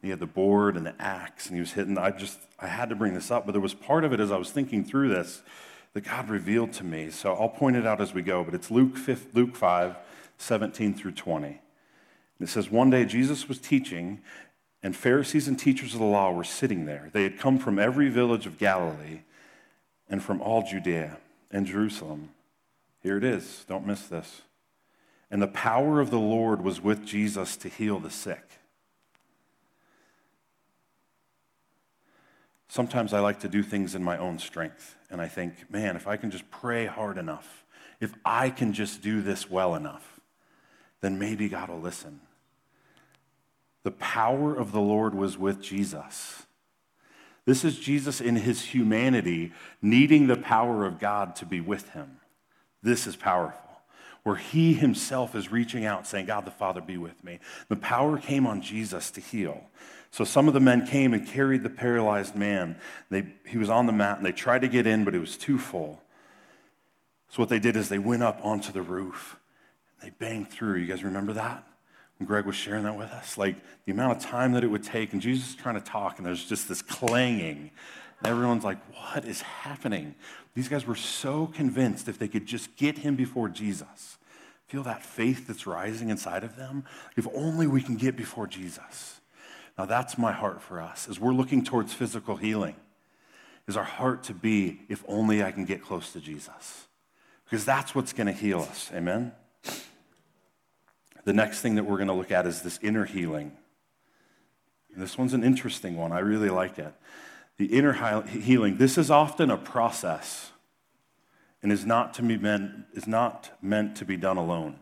He 0.01 0.10
had 0.10 0.20
the 0.20 0.27
board 0.27 0.75
and 0.75 0.86
the 0.86 0.93
axe, 1.01 1.48
and 1.48 1.55
he 1.55 1.62
was 1.62 1.72
hitting. 1.72 1.98
I 1.98 2.12
just 2.12 2.39
I 2.60 2.67
had 2.67 2.89
to 2.89 2.96
bring 2.96 3.13
this 3.13 3.32
up, 3.32 3.46
but 3.46 3.53
there 3.53 3.62
was 3.62 3.74
part 3.74 4.03
of 4.03 4.13
it 4.13 4.20
as 4.20 4.32
I 4.32 4.38
was 4.38 4.51
thinking 4.51 4.84
through 4.84 5.10
this 5.10 5.41
that 5.93 6.01
God 6.01 6.29
revealed 6.29 6.74
to 6.74 6.84
me. 6.84 7.10
So 7.10 7.34
I'll 7.34 7.50
point 7.50 7.75
it 7.75 7.88
out 7.88 8.01
as 8.01 8.13
we 8.13 8.22
go. 8.22 8.43
But 8.43 8.53
it's 8.53 8.70
Luke 8.70 8.98
5, 8.98 9.27
Luke 9.34 9.55
5 9.55 9.96
17 10.38 10.93
through 10.93 11.13
20. 11.13 11.48
And 11.48 11.58
it 12.39 12.50
says, 12.50 12.70
One 12.70 12.89
day 12.89 13.05
Jesus 13.05 13.48
was 13.48 13.60
teaching, 13.60 14.22
and 14.82 14.96
Pharisees 14.96 15.48
and 15.48 15.58
teachers 15.58 15.93
of 15.93 16.00
the 16.00 16.05
law 16.05 16.32
were 16.32 16.43
sitting 16.43 16.86
there. 16.86 17.10
They 17.13 17.24
had 17.24 17.39
come 17.39 17.58
from 17.58 17.79
every 17.79 18.10
village 18.10 18.46
of 18.46 18.60
Galilee 18.60 19.22
and 20.10 20.22
from 20.22 20.41
all 20.41 20.63
Judea 20.63 21.17
and 21.50 21.65
Jerusalem 21.65 22.29
here 23.03 23.17
it 23.17 23.24
is. 23.24 23.65
Don't 23.67 23.86
miss 23.86 24.07
this. 24.07 24.41
And 25.29 25.41
the 25.41 25.48
power 25.48 26.00
of 26.00 26.10
the 26.10 26.19
Lord 26.19 26.63
was 26.63 26.81
with 26.81 27.05
Jesus 27.05 27.57
to 27.57 27.69
heal 27.69 28.00
the 28.00 28.10
sick. 28.10 28.60
Sometimes 32.69 33.13
I 33.13 33.19
like 33.19 33.41
to 33.41 33.50
do 33.50 33.62
things 33.62 33.93
in 33.93 34.03
my 34.03 34.17
own 34.17 34.39
strength, 34.39 34.95
and 35.12 35.22
I 35.22 35.27
think, 35.27 35.69
man, 35.69 35.95
if 35.95 36.07
I 36.07 36.17
can 36.17 36.31
just 36.31 36.50
pray 36.50 36.88
hard 36.88 37.19
enough, 37.19 37.65
if 38.00 38.15
I 38.25 38.50
can 38.50 38.74
just 38.74 39.01
do 39.01 39.22
this 39.22 39.48
well 39.48 39.75
enough, 39.75 40.19
then 41.01 41.19
maybe 41.19 41.50
God 41.50 41.69
will 41.69 41.79
listen. 41.79 42.22
The 43.83 43.91
power 43.91 44.55
of 44.55 44.72
the 44.72 44.81
Lord 44.81 45.13
was 45.13 45.38
with 45.38 45.62
Jesus. 45.62 46.48
This 47.45 47.65
is 47.65 47.77
Jesus 47.77 48.22
in 48.22 48.38
his 48.38 48.62
humanity 48.62 49.51
needing 49.81 50.27
the 50.27 50.38
power 50.38 50.86
of 50.86 51.00
God 51.00 51.36
to 51.38 51.45
be 51.45 51.60
with 51.60 51.89
him. 51.89 52.17
This 52.83 53.07
is 53.07 53.15
powerful. 53.15 53.59
Where 54.23 54.35
he 54.35 54.73
himself 54.73 55.35
is 55.35 55.51
reaching 55.51 55.85
out, 55.85 56.07
saying, 56.07 56.27
God 56.27 56.45
the 56.45 56.51
Father, 56.51 56.79
be 56.79 56.97
with 56.97 57.23
me. 57.23 57.39
The 57.67 57.75
power 57.75 58.17
came 58.17 58.45
on 58.45 58.61
Jesus 58.61 59.11
to 59.11 59.21
heal. 59.21 59.63
So 60.11 60.23
some 60.23 60.47
of 60.47 60.53
the 60.53 60.59
men 60.59 60.85
came 60.85 61.13
and 61.13 61.27
carried 61.27 61.63
the 61.63 61.69
paralyzed 61.69 62.35
man. 62.35 62.77
They, 63.09 63.25
he 63.47 63.57
was 63.57 63.69
on 63.69 63.85
the 63.85 63.91
mat 63.91 64.17
and 64.17 64.25
they 64.25 64.31
tried 64.31 64.61
to 64.61 64.67
get 64.67 64.85
in, 64.85 65.03
but 65.03 65.15
it 65.15 65.19
was 65.19 65.35
too 65.35 65.57
full. 65.57 66.01
So 67.29 67.41
what 67.41 67.49
they 67.49 67.59
did 67.59 67.75
is 67.75 67.89
they 67.89 67.97
went 67.97 68.21
up 68.21 68.39
onto 68.43 68.71
the 68.71 68.81
roof. 68.81 69.37
And 69.99 70.11
they 70.11 70.15
banged 70.25 70.51
through. 70.51 70.75
You 70.75 70.87
guys 70.87 71.03
remember 71.03 71.33
that? 71.33 71.67
When 72.19 72.27
Greg 72.27 72.45
was 72.45 72.55
sharing 72.55 72.83
that 72.83 72.95
with 72.95 73.09
us? 73.09 73.37
Like 73.37 73.55
the 73.85 73.91
amount 73.91 74.17
of 74.17 74.23
time 74.23 74.53
that 74.53 74.63
it 74.63 74.67
would 74.67 74.83
take, 74.83 75.13
and 75.13 75.21
Jesus 75.21 75.49
is 75.49 75.55
trying 75.55 75.75
to 75.75 75.81
talk, 75.81 76.17
and 76.17 76.25
there's 76.25 76.45
just 76.45 76.69
this 76.69 76.81
clanging. 76.81 77.71
And 78.19 78.27
everyone's 78.27 78.63
like, 78.63 78.77
what 78.93 79.25
is 79.25 79.41
happening? 79.41 80.15
These 80.55 80.69
guys 80.69 80.86
were 80.86 80.95
so 80.95 81.48
convinced 81.48 82.07
if 82.07 82.19
they 82.19 82.27
could 82.27 82.45
just 82.45 82.75
get 82.75 83.00
him 83.00 83.15
before 83.15 83.50
Jesus. 83.50 84.17
Feel 84.67 84.83
that 84.83 85.03
faith 85.03 85.48
that's 85.48 85.65
rising 85.65 86.10
inside 86.10 86.43
of 86.43 86.55
them? 86.55 86.86
If 87.17 87.27
only 87.33 87.67
we 87.67 87.81
can 87.81 87.95
get 87.95 88.15
before 88.15 88.48
Jesus. 88.48 89.19
Now 89.77 89.86
that's 89.86 90.17
my 90.17 90.31
heart 90.31 90.62
for 90.62 90.81
us 90.81 91.07
as 91.10 91.19
we're 91.19 91.33
looking 91.33 91.63
towards 91.63 91.93
physical 91.93 92.36
healing. 92.36 92.75
Is 93.67 93.77
our 93.77 93.83
heart 93.83 94.24
to 94.24 94.33
be 94.33 94.81
if 94.89 95.03
only 95.07 95.43
I 95.43 95.51
can 95.51 95.65
get 95.65 95.81
close 95.81 96.12
to 96.13 96.19
Jesus? 96.19 96.88
Because 97.45 97.65
that's 97.65 97.95
what's 97.95 98.13
going 98.13 98.27
to 98.27 98.33
heal 98.33 98.60
us. 98.60 98.91
Amen. 98.93 99.31
The 101.24 101.33
next 101.33 101.62
thing 101.62 101.75
that 101.75 101.86
we're 101.86 101.98
going 101.98 102.07
to 102.07 102.13
look 102.13 102.31
at 102.31 102.45
is 102.45 102.62
this 102.62 102.77
inner 102.81 103.05
healing. 103.05 103.53
And 104.93 105.01
this 105.01 105.17
one's 105.17 105.33
an 105.33 105.43
interesting 105.43 105.98
one. 105.98 106.12
I 106.12 106.19
really 106.19 106.50
like 106.50 106.77
it 106.77 106.93
the 107.57 107.65
inner 107.65 108.24
healing, 108.24 108.77
this 108.77 108.98
is 108.98 109.12
often 109.12 109.51
a 109.51 109.57
process 109.57 110.51
and 111.62 111.72
is 111.72 111.86
not, 111.86 112.13
to 112.15 112.22
be 112.22 112.38
meant, 112.38 112.86
is 112.93 113.07
not 113.07 113.51
meant 113.62 113.95
to 113.98 114.05
be 114.05 114.17
done 114.17 114.38
alone. 114.38 114.79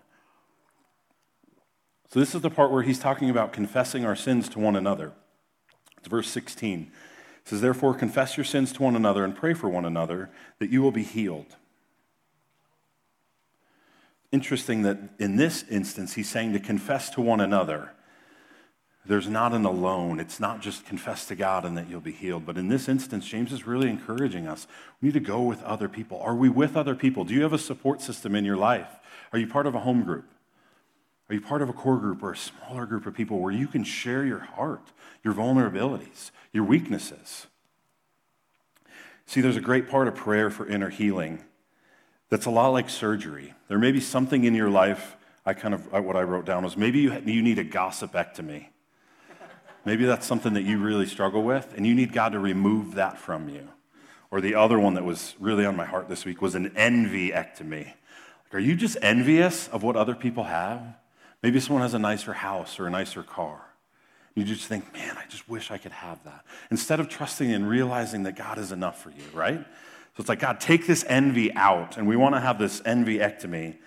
So, 2.10 2.20
this 2.20 2.36
is 2.36 2.42
the 2.42 2.50
part 2.50 2.72
where 2.72 2.84
he's 2.84 3.00
talking 3.00 3.30
about 3.30 3.54
confessing 3.54 4.04
our 4.04 4.16
sins 4.16 4.50
to 4.50 4.60
one 4.60 4.76
another. 4.76 5.14
It's 6.00 6.08
verse 6.08 6.28
16. 6.30 6.92
It 7.44 7.48
says, 7.48 7.62
Therefore, 7.62 7.94
confess 7.94 8.36
your 8.36 8.44
sins 8.44 8.74
to 8.74 8.84
one 8.84 8.96
another 8.96 9.24
and 9.24 9.36
pray 9.36 9.54
for 9.54 9.70
one 9.70 9.86
another 9.86 10.30
that 10.60 10.70
you 10.70 10.82
will 10.82 10.92
be 10.92 11.04
healed. 11.04 11.56
Interesting 14.32 14.82
that 14.84 14.98
in 15.20 15.36
this 15.36 15.64
instance, 15.70 16.14
he's 16.14 16.30
saying 16.30 16.54
to 16.54 16.60
confess 16.60 17.10
to 17.12 17.22
one 17.22 17.40
another. 17.40 17.94
There's 19.06 19.28
not 19.28 19.54
an 19.54 19.66
alone. 19.66 20.20
It's 20.20 20.40
not 20.40 20.62
just 20.62 20.86
confess 20.86 21.26
to 21.26 21.36
God 21.36 21.66
and 21.66 21.76
that 21.78 21.90
you'll 21.90 22.02
be 22.02 22.12
healed. 22.12 22.46
But 22.46 22.58
in 22.58 22.68
this 22.68 22.88
instance, 22.88 23.26
James 23.28 23.52
is 23.52 23.66
really 23.66 23.90
encouraging 23.90 24.48
us. 24.48 24.68
We 25.02 25.08
need 25.08 25.14
to 25.14 25.20
go 25.20 25.42
with 25.42 25.64
other 25.64 25.90
people. 25.90 26.22
Are 26.22 26.36
we 26.36 26.50
with 26.50 26.78
other 26.78 26.94
people? 26.94 27.24
Do 27.24 27.34
you 27.34 27.42
have 27.42 27.54
a 27.54 27.58
support 27.58 28.02
system 28.02 28.36
in 28.36 28.46
your 28.46 28.58
life? 28.58 28.90
Are 29.34 29.40
you 29.40 29.48
part 29.48 29.66
of 29.66 29.74
a 29.74 29.80
home 29.80 30.04
group? 30.04 30.26
Are 31.30 31.34
you 31.34 31.42
part 31.42 31.62
of 31.62 31.70
a 31.70 31.74
core 31.74 31.98
group 31.98 32.22
or 32.22 32.34
a 32.34 32.38
smaller 32.38 32.86
group 32.86 33.06
of 33.06 33.14
people 33.14 33.40
where 33.40 33.54
you 33.54 33.66
can 33.66 33.84
share 33.84 34.26
your 34.26 34.40
heart, 34.40 34.92
your 35.24 35.34
vulnerabilities, 35.34 36.32
your 36.52 36.66
weaknesses? 36.66 37.48
See, 39.26 39.40
there's 39.40 39.56
a 39.56 39.62
great 39.62 39.90
part 39.90 40.10
of 40.10 40.16
prayer 40.16 40.50
for 40.50 40.68
inner 40.68 40.90
healing 40.90 41.44
that's 42.30 42.46
a 42.46 42.50
lot 42.50 42.70
like 42.70 42.90
surgery. 42.90 43.54
There 43.68 43.80
may 43.80 43.92
be 43.92 44.02
something 44.02 44.44
in 44.44 44.54
your 44.54 44.70
life. 44.70 45.16
I 45.46 45.54
kind 45.54 45.74
of 45.74 45.92
what 45.92 46.16
I 46.18 46.24
wrote 46.24 46.46
down 46.46 46.64
was 46.64 46.76
maybe 46.76 47.00
you, 47.00 47.14
you 47.26 47.42
need 47.42 47.58
a 47.60 47.66
gossipectomy. 47.66 48.68
Maybe 49.84 50.06
that's 50.06 50.28
something 50.28 50.54
that 50.54 50.64
you 50.64 50.80
really 50.80 51.06
struggle 51.06 51.44
with, 51.44 51.74
and 51.76 51.88
you 51.88 51.96
need 51.96 52.14
God 52.14 52.34
to 52.34 52.40
remove 52.40 52.96
that 52.96 53.18
from 53.18 53.50
you. 53.50 53.68
Or 54.30 54.40
the 54.40 54.56
other 54.56 54.80
one 54.80 54.94
that 54.94 55.04
was 55.04 55.36
really 55.40 55.66
on 55.66 55.76
my 55.76 55.86
heart 55.86 56.08
this 56.08 56.24
week 56.24 56.42
was 56.42 56.56
an 56.56 56.70
envyectomy. 56.72 57.86
Like, 57.86 58.54
are 58.54 58.60
you 58.60 58.76
just 58.76 58.98
envious 59.02 59.68
of 59.70 59.84
what 59.84 59.96
other 59.96 60.16
people 60.16 60.46
have? 60.46 60.82
Maybe 61.44 61.60
someone 61.60 61.82
has 61.82 61.94
a 61.94 62.00
nicer 62.00 62.34
house 62.34 62.80
or 62.80 62.88
a 62.88 62.90
nicer 62.90 63.24
car. 63.24 63.60
You 64.36 64.44
just 64.46 64.68
think, 64.68 64.94
man, 64.94 65.18
I 65.18 65.26
just 65.28 65.50
wish 65.50 65.72
I 65.72 65.78
could 65.78 65.92
have 65.92 66.24
that. 66.24 66.46
Instead 66.70 67.00
of 67.00 67.10
trusting 67.10 67.52
and 67.52 67.68
realizing 67.68 68.24
that 68.24 68.38
God 68.38 68.58
is 68.58 68.72
enough 68.72 69.02
for 69.02 69.10
you, 69.10 69.24
right? 69.34 69.60
So 69.60 70.20
it's 70.20 70.30
like, 70.30 70.40
God, 70.40 70.62
take 70.62 70.88
this 70.88 71.04
envy 71.08 71.54
out. 71.54 71.98
And 71.98 72.08
we 72.08 72.16
want 72.16 72.36
to 72.36 72.40
have 72.40 72.58
this 72.58 72.82
envy 72.86 73.18
ectomy. 73.18 73.78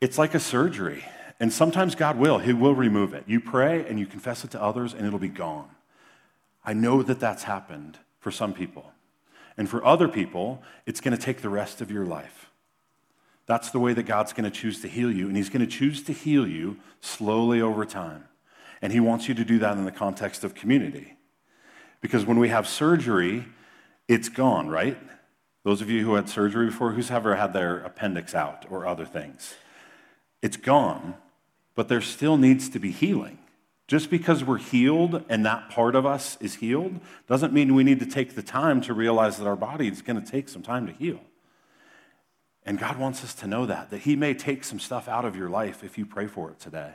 It's 0.00 0.18
like 0.18 0.34
a 0.34 0.40
surgery. 0.40 1.04
And 1.44 1.52
sometimes 1.52 1.94
God 1.94 2.16
will, 2.16 2.38
He 2.38 2.54
will 2.54 2.74
remove 2.74 3.12
it. 3.12 3.24
You 3.26 3.38
pray 3.38 3.86
and 3.86 4.00
you 4.00 4.06
confess 4.06 4.44
it 4.44 4.50
to 4.52 4.62
others, 4.62 4.94
and 4.94 5.06
it'll 5.06 5.18
be 5.18 5.28
gone. 5.28 5.68
I 6.64 6.72
know 6.72 7.02
that 7.02 7.20
that's 7.20 7.42
happened 7.42 7.98
for 8.18 8.30
some 8.30 8.54
people. 8.54 8.92
And 9.58 9.68
for 9.68 9.84
other 9.84 10.08
people, 10.08 10.62
it's 10.86 11.02
going 11.02 11.14
to 11.14 11.22
take 11.22 11.42
the 11.42 11.50
rest 11.50 11.82
of 11.82 11.90
your 11.90 12.06
life. 12.06 12.50
That's 13.44 13.70
the 13.70 13.78
way 13.78 13.92
that 13.92 14.04
God's 14.04 14.32
going 14.32 14.50
to 14.50 14.58
choose 14.58 14.80
to 14.80 14.88
heal 14.88 15.12
you. 15.12 15.28
And 15.28 15.36
He's 15.36 15.50
going 15.50 15.60
to 15.60 15.70
choose 15.70 16.02
to 16.04 16.14
heal 16.14 16.46
you 16.46 16.78
slowly 17.02 17.60
over 17.60 17.84
time. 17.84 18.24
And 18.80 18.90
He 18.90 19.00
wants 19.00 19.28
you 19.28 19.34
to 19.34 19.44
do 19.44 19.58
that 19.58 19.76
in 19.76 19.84
the 19.84 19.92
context 19.92 20.44
of 20.44 20.54
community. 20.54 21.18
Because 22.00 22.24
when 22.24 22.38
we 22.38 22.48
have 22.48 22.66
surgery, 22.66 23.44
it's 24.08 24.30
gone, 24.30 24.70
right? 24.70 24.96
Those 25.62 25.82
of 25.82 25.90
you 25.90 26.06
who 26.06 26.14
had 26.14 26.30
surgery 26.30 26.68
before, 26.68 26.92
who's 26.92 27.10
ever 27.10 27.36
had 27.36 27.52
their 27.52 27.80
appendix 27.80 28.34
out 28.34 28.64
or 28.70 28.86
other 28.86 29.04
things? 29.04 29.52
It's 30.40 30.56
gone, 30.56 31.16
but 31.74 31.88
there 31.88 32.00
still 32.00 32.36
needs 32.36 32.68
to 32.70 32.78
be 32.78 32.90
healing. 32.90 33.38
Just 33.86 34.08
because 34.08 34.42
we're 34.42 34.58
healed 34.58 35.24
and 35.28 35.44
that 35.44 35.68
part 35.68 35.94
of 35.94 36.06
us 36.06 36.38
is 36.40 36.54
healed 36.54 37.00
doesn't 37.26 37.52
mean 37.52 37.74
we 37.74 37.84
need 37.84 38.00
to 38.00 38.06
take 38.06 38.34
the 38.34 38.42
time 38.42 38.80
to 38.82 38.94
realize 38.94 39.36
that 39.36 39.46
our 39.46 39.56
body 39.56 39.88
is 39.88 40.00
going 40.00 40.22
to 40.22 40.30
take 40.30 40.48
some 40.48 40.62
time 40.62 40.86
to 40.86 40.92
heal. 40.92 41.20
And 42.64 42.78
God 42.78 42.98
wants 42.98 43.22
us 43.22 43.34
to 43.34 43.46
know 43.46 43.66
that, 43.66 43.90
that 43.90 44.02
He 44.02 44.16
may 44.16 44.32
take 44.32 44.64
some 44.64 44.80
stuff 44.80 45.06
out 45.06 45.26
of 45.26 45.36
your 45.36 45.50
life 45.50 45.84
if 45.84 45.98
you 45.98 46.06
pray 46.06 46.26
for 46.26 46.50
it 46.50 46.58
today. 46.58 46.94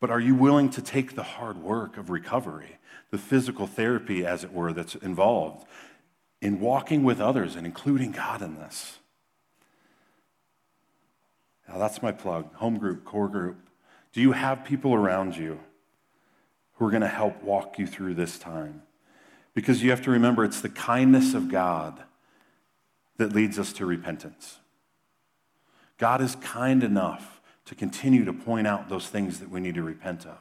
But 0.00 0.10
are 0.10 0.20
you 0.20 0.34
willing 0.34 0.68
to 0.70 0.82
take 0.82 1.14
the 1.14 1.22
hard 1.22 1.56
work 1.56 1.96
of 1.96 2.10
recovery, 2.10 2.76
the 3.10 3.16
physical 3.16 3.66
therapy, 3.66 4.26
as 4.26 4.44
it 4.44 4.52
were, 4.52 4.74
that's 4.74 4.96
involved 4.96 5.66
in 6.42 6.60
walking 6.60 7.04
with 7.04 7.20
others 7.20 7.56
and 7.56 7.66
including 7.66 8.12
God 8.12 8.42
in 8.42 8.56
this? 8.56 8.98
Now, 11.68 11.78
that's 11.78 12.02
my 12.02 12.12
plug 12.12 12.54
home 12.54 12.78
group, 12.78 13.04
core 13.04 13.28
group. 13.28 13.56
Do 14.12 14.20
you 14.20 14.32
have 14.32 14.64
people 14.64 14.94
around 14.94 15.36
you 15.36 15.58
who 16.74 16.86
are 16.86 16.90
going 16.90 17.02
to 17.02 17.08
help 17.08 17.42
walk 17.42 17.78
you 17.78 17.86
through 17.86 18.14
this 18.14 18.38
time? 18.38 18.82
Because 19.54 19.82
you 19.82 19.90
have 19.90 20.02
to 20.02 20.10
remember 20.10 20.44
it's 20.44 20.60
the 20.60 20.68
kindness 20.68 21.34
of 21.34 21.50
God 21.50 22.02
that 23.16 23.32
leads 23.32 23.58
us 23.58 23.72
to 23.74 23.86
repentance. 23.86 24.58
God 25.98 26.20
is 26.20 26.36
kind 26.36 26.82
enough 26.82 27.40
to 27.66 27.74
continue 27.74 28.24
to 28.24 28.32
point 28.32 28.66
out 28.66 28.88
those 28.88 29.08
things 29.08 29.40
that 29.40 29.50
we 29.50 29.60
need 29.60 29.74
to 29.76 29.82
repent 29.82 30.26
of, 30.26 30.38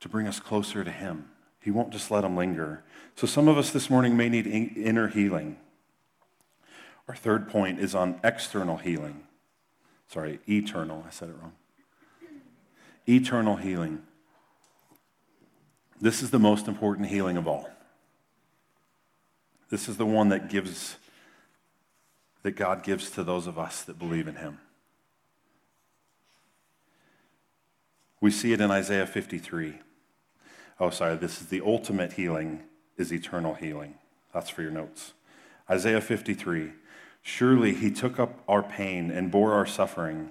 to 0.00 0.08
bring 0.08 0.26
us 0.26 0.40
closer 0.40 0.84
to 0.84 0.90
Him. 0.90 1.30
He 1.60 1.70
won't 1.70 1.90
just 1.90 2.10
let 2.10 2.22
them 2.22 2.36
linger. 2.36 2.84
So, 3.14 3.26
some 3.26 3.48
of 3.48 3.56
us 3.56 3.70
this 3.70 3.88
morning 3.88 4.16
may 4.16 4.28
need 4.28 4.46
inner 4.46 5.08
healing. 5.08 5.56
Our 7.08 7.14
third 7.14 7.48
point 7.48 7.80
is 7.80 7.94
on 7.94 8.20
external 8.22 8.76
healing. 8.76 9.24
Sorry, 10.10 10.40
eternal. 10.48 11.04
I 11.06 11.10
said 11.10 11.28
it 11.28 11.36
wrong 11.40 11.52
eternal 13.08 13.56
healing. 13.56 14.02
This 16.00 16.22
is 16.22 16.30
the 16.30 16.38
most 16.38 16.68
important 16.68 17.08
healing 17.08 17.36
of 17.36 17.46
all. 17.46 17.68
This 19.68 19.88
is 19.88 19.96
the 19.96 20.06
one 20.06 20.28
that 20.30 20.48
gives 20.48 20.96
that 22.42 22.52
God 22.52 22.82
gives 22.82 23.10
to 23.10 23.22
those 23.22 23.46
of 23.46 23.58
us 23.58 23.82
that 23.82 23.98
believe 23.98 24.26
in 24.26 24.36
him. 24.36 24.60
We 28.20 28.30
see 28.30 28.52
it 28.52 28.60
in 28.62 28.70
Isaiah 28.70 29.06
53. 29.06 29.74
Oh, 30.78 30.88
sorry, 30.88 31.16
this 31.16 31.42
is 31.42 31.48
the 31.48 31.60
ultimate 31.60 32.14
healing 32.14 32.62
is 32.96 33.12
eternal 33.12 33.54
healing. 33.54 33.94
That's 34.32 34.48
for 34.48 34.62
your 34.62 34.70
notes. 34.70 35.12
Isaiah 35.68 36.00
53. 36.00 36.72
Surely 37.22 37.74
he 37.74 37.90
took 37.90 38.18
up 38.18 38.42
our 38.48 38.62
pain 38.62 39.10
and 39.10 39.30
bore 39.30 39.52
our 39.52 39.66
suffering. 39.66 40.30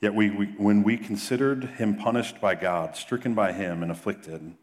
Yet 0.00 0.14
we, 0.14 0.30
we, 0.30 0.46
when 0.58 0.82
we 0.82 0.96
considered 0.96 1.64
him 1.64 1.96
punished 1.96 2.40
by 2.40 2.54
God, 2.54 2.96
stricken 2.96 3.34
by 3.34 3.52
him, 3.52 3.82
and 3.82 3.90
afflicted, 3.90 4.54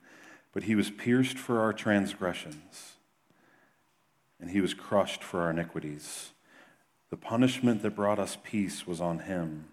but 0.53 0.63
he 0.63 0.75
was 0.75 0.91
pierced 0.91 1.37
for 1.37 1.59
our 1.59 1.73
transgressions, 1.73 2.93
and 4.39 4.51
he 4.51 4.61
was 4.61 4.75
crushed 4.75 5.23
for 5.23 5.41
our 5.41 5.49
iniquities. 5.49 6.31
The 7.09 7.17
punishment 7.17 7.81
that 7.81 7.95
brought 7.95 8.19
us 8.19 8.37
peace 8.43 8.85
was 8.85 9.01
on 9.01 9.19
him, 9.19 9.65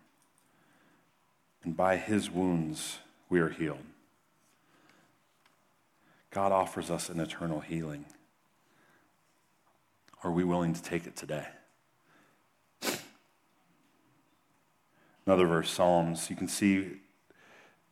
and 1.62 1.76
by 1.76 1.98
his 1.98 2.30
wounds 2.30 2.98
we 3.28 3.40
are 3.40 3.50
healed. 3.50 3.84
God 6.30 6.52
offers 6.52 6.90
us 6.90 7.10
an 7.10 7.20
eternal 7.20 7.60
healing. 7.60 8.06
Are 10.22 10.30
we 10.30 10.44
willing 10.44 10.72
to 10.74 10.82
take 10.82 11.06
it 11.06 11.16
today? 11.16 11.46
Another 15.30 15.46
verse, 15.46 15.70
Psalms, 15.70 16.28
you 16.28 16.34
can 16.34 16.48
see 16.48 16.88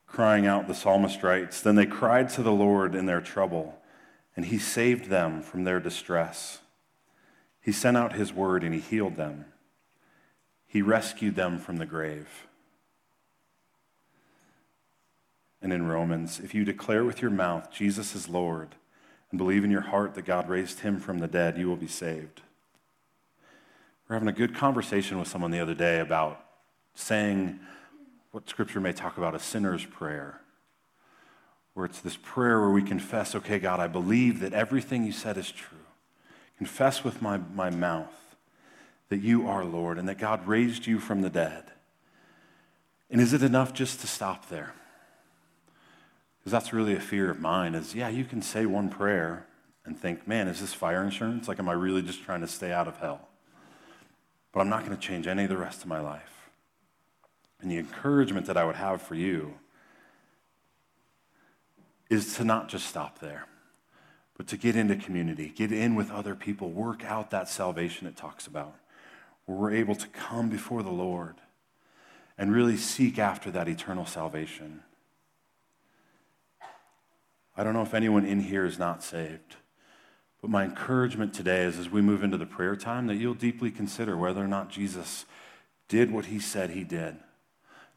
crying 0.09 0.45
out, 0.45 0.67
the 0.67 0.75
psalmist 0.75 1.23
writes, 1.23 1.61
Then 1.61 1.77
they 1.77 1.87
cried 1.87 2.31
to 2.31 2.43
the 2.43 2.51
Lord 2.51 2.97
in 2.97 3.07
their 3.07 3.21
trouble, 3.21 3.81
and 4.35 4.47
he 4.47 4.59
saved 4.59 5.05
them 5.05 5.41
from 5.41 5.63
their 5.63 5.79
distress. 5.79 6.59
He 7.61 7.71
sent 7.71 7.97
out 7.97 8.15
his 8.15 8.33
word 8.33 8.65
and 8.65 8.75
he 8.75 8.81
healed 8.81 9.15
them. 9.15 9.45
He 10.67 10.83
rescued 10.83 11.37
them 11.37 11.61
from 11.61 11.77
the 11.77 11.87
grave. 11.87 12.49
And 15.63 15.73
in 15.73 15.87
Romans, 15.87 16.41
if 16.41 16.57
you 16.57 16.65
declare 16.65 17.05
with 17.05 17.23
your 17.23 17.31
mouth 17.31 17.71
Jesus 17.71 18.17
is 18.17 18.29
Lord 18.29 18.75
and 19.31 19.39
believe 19.39 19.63
in 19.63 19.71
your 19.71 19.83
heart 19.83 20.17
that 20.17 20.25
God 20.25 20.49
raised 20.49 20.81
him 20.81 20.99
from 20.99 21.21
the 21.21 21.29
dead, 21.29 21.57
you 21.57 21.69
will 21.69 21.77
be 21.77 21.87
saved. 21.87 22.43
We're 24.09 24.17
having 24.17 24.29
a 24.29 24.33
good 24.33 24.57
conversation 24.57 25.21
with 25.21 25.29
someone 25.29 25.53
the 25.53 25.61
other 25.61 25.75
day 25.75 26.01
about 26.01 26.45
saying 26.99 27.61
what 28.33 28.49
Scripture 28.49 28.81
may 28.81 28.93
talk 28.93 29.17
about 29.17 29.35
a 29.35 29.39
sinner's 29.39 29.85
prayer, 29.85 30.41
where 31.75 31.87
it's 31.87 32.01
this 32.01 32.17
prayer 32.17 32.61
where 32.61 32.71
we 32.71 32.83
confess, 32.83 33.35
okay, 33.35 33.59
God, 33.59 33.79
I 33.79 33.87
believe 33.87 34.41
that 34.41 34.53
everything 34.53 35.07
you 35.07 35.13
said 35.13 35.39
is 35.39 35.51
true. 35.51 35.79
Confess 36.59 37.05
with 37.05 37.23
my, 37.23 37.39
my 37.55 37.71
mouth 37.71 38.37
that 39.11 39.19
you 39.19 39.47
are 39.49 39.65
Lord 39.65 39.97
and 39.97 40.09
that 40.09 40.19
God 40.19 40.47
raised 40.47 40.87
you 40.87 40.99
from 40.99 41.23
the 41.23 41.31
dead. 41.31 41.65
And 43.11 43.21
is 43.21 43.33
it 43.33 43.43
enough 43.43 43.73
just 43.73 44.01
to 44.01 44.07
stop 44.07 44.49
there? 44.49 44.75
Because 46.39 46.53
that's 46.53 46.73
really 46.73 46.95
a 46.95 47.01
fear 47.01 47.31
of 47.31 47.41
mine 47.41 47.75
is, 47.75 47.95
yeah, 47.95 48.09
you 48.09 48.25
can 48.25 48.43
say 48.43 48.67
one 48.67 48.91
prayer 48.91 49.47
and 49.87 49.99
think, 49.99 50.27
man, 50.27 50.49
is 50.49 50.61
this 50.61 50.75
fire 50.75 51.03
insurance? 51.03 51.47
Like, 51.47 51.61
am 51.61 51.69
I 51.69 51.73
really 51.73 52.03
just 52.03 52.23
trying 52.25 52.41
to 52.41 52.49
stay 52.49 52.73
out 52.73 52.89
of 52.89 52.99
hell? 52.99 53.29
But 54.53 54.61
I'm 54.61 54.69
not 54.69 54.85
going 54.85 54.97
to 54.97 55.03
change 55.03 55.27
any 55.27 55.45
of 55.45 55.49
the 55.49 55.57
rest 55.57 55.83
of 55.83 55.87
my 55.87 56.01
life. 56.01 56.38
And 57.61 57.71
the 57.71 57.79
encouragement 57.79 58.47
that 58.47 58.57
I 58.57 58.65
would 58.65 58.77
have 58.77 59.03
for 59.03 59.15
you 59.15 59.55
is 62.09 62.37
to 62.37 62.45
not 62.45 62.69
just 62.69 62.87
stop 62.87 63.19
there, 63.19 63.47
but 64.37 64.47
to 64.49 64.57
get 64.57 64.77
into 64.77 64.97
community, 64.97 65.53
get 65.55 65.73
in 65.73 65.95
with 65.95 66.11
other 66.11 66.35
people, 66.35 66.71
work 66.71 67.05
out 67.05 67.31
that 67.31 67.49
salvation 67.49 68.07
it 68.07 68.17
talks 68.17 68.47
about, 68.47 68.75
where 69.45 69.59
we're 69.59 69.75
able 69.75 69.95
to 69.97 70.07
come 70.09 70.49
before 70.49 70.83
the 70.83 70.91
Lord 70.91 71.37
and 72.39 72.53
really 72.53 72.77
seek 72.77 73.19
after 73.19 73.51
that 73.51 73.69
eternal 73.69 74.07
salvation. 74.07 74.83
I 77.57 77.65
don't 77.65 77.75
know 77.75 77.83
if 77.83 77.95
anyone 77.95 78.25
in 78.25 78.41
here 78.41 78.65
is 78.65 78.79
not 78.79 79.03
saved, 79.03 79.57
but 80.41 80.49
my 80.49 80.63
encouragement 80.63 81.35
today 81.35 81.65
is 81.65 81.77
as 81.77 81.91
we 81.91 82.01
move 82.01 82.23
into 82.23 82.37
the 82.37 82.47
prayer 82.47 82.77
time 82.77 83.09
that 83.09 83.17
you'll 83.17 83.35
deeply 83.35 83.73
consider 83.73 84.17
whether 84.17 84.43
or 84.43 84.47
not 84.47 84.71
Jesus 84.71 85.27
did 85.89 86.13
what 86.13 86.27
he 86.27 86.39
said 86.39 86.71
he 86.71 86.85
did 86.85 87.17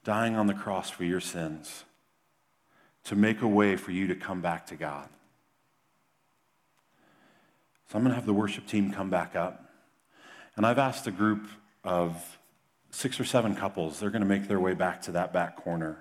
dying 0.04 0.36
on 0.36 0.48
the 0.48 0.54
cross 0.54 0.90
for 0.90 1.04
your 1.04 1.20
sins 1.20 1.84
to 3.04 3.16
make 3.16 3.42
a 3.42 3.48
way 3.48 3.76
for 3.76 3.92
you 3.92 4.08
to 4.08 4.16
come 4.16 4.42
back 4.42 4.66
to 4.68 4.76
God. 4.76 5.08
So 7.90 7.98
I'm 7.98 8.04
going 8.04 8.12
to 8.12 8.16
have 8.16 8.26
the 8.26 8.34
worship 8.34 8.68
team 8.68 8.92
come 8.92 9.10
back 9.10 9.36
up. 9.36 9.70
And 10.56 10.66
I've 10.66 10.80
asked 10.80 11.08
a 11.08 11.12
group 11.12 11.48
of 11.84 12.38
six 12.90 13.20
or 13.20 13.26
seven 13.26 13.56
couples, 13.56 14.00
they're 14.00 14.10
going 14.10 14.22
to 14.22 14.28
make 14.28 14.48
their 14.48 14.60
way 14.60 14.74
back 14.74 15.02
to 15.04 15.12
that 15.14 15.34
back 15.34 15.58
corner. 15.58 15.98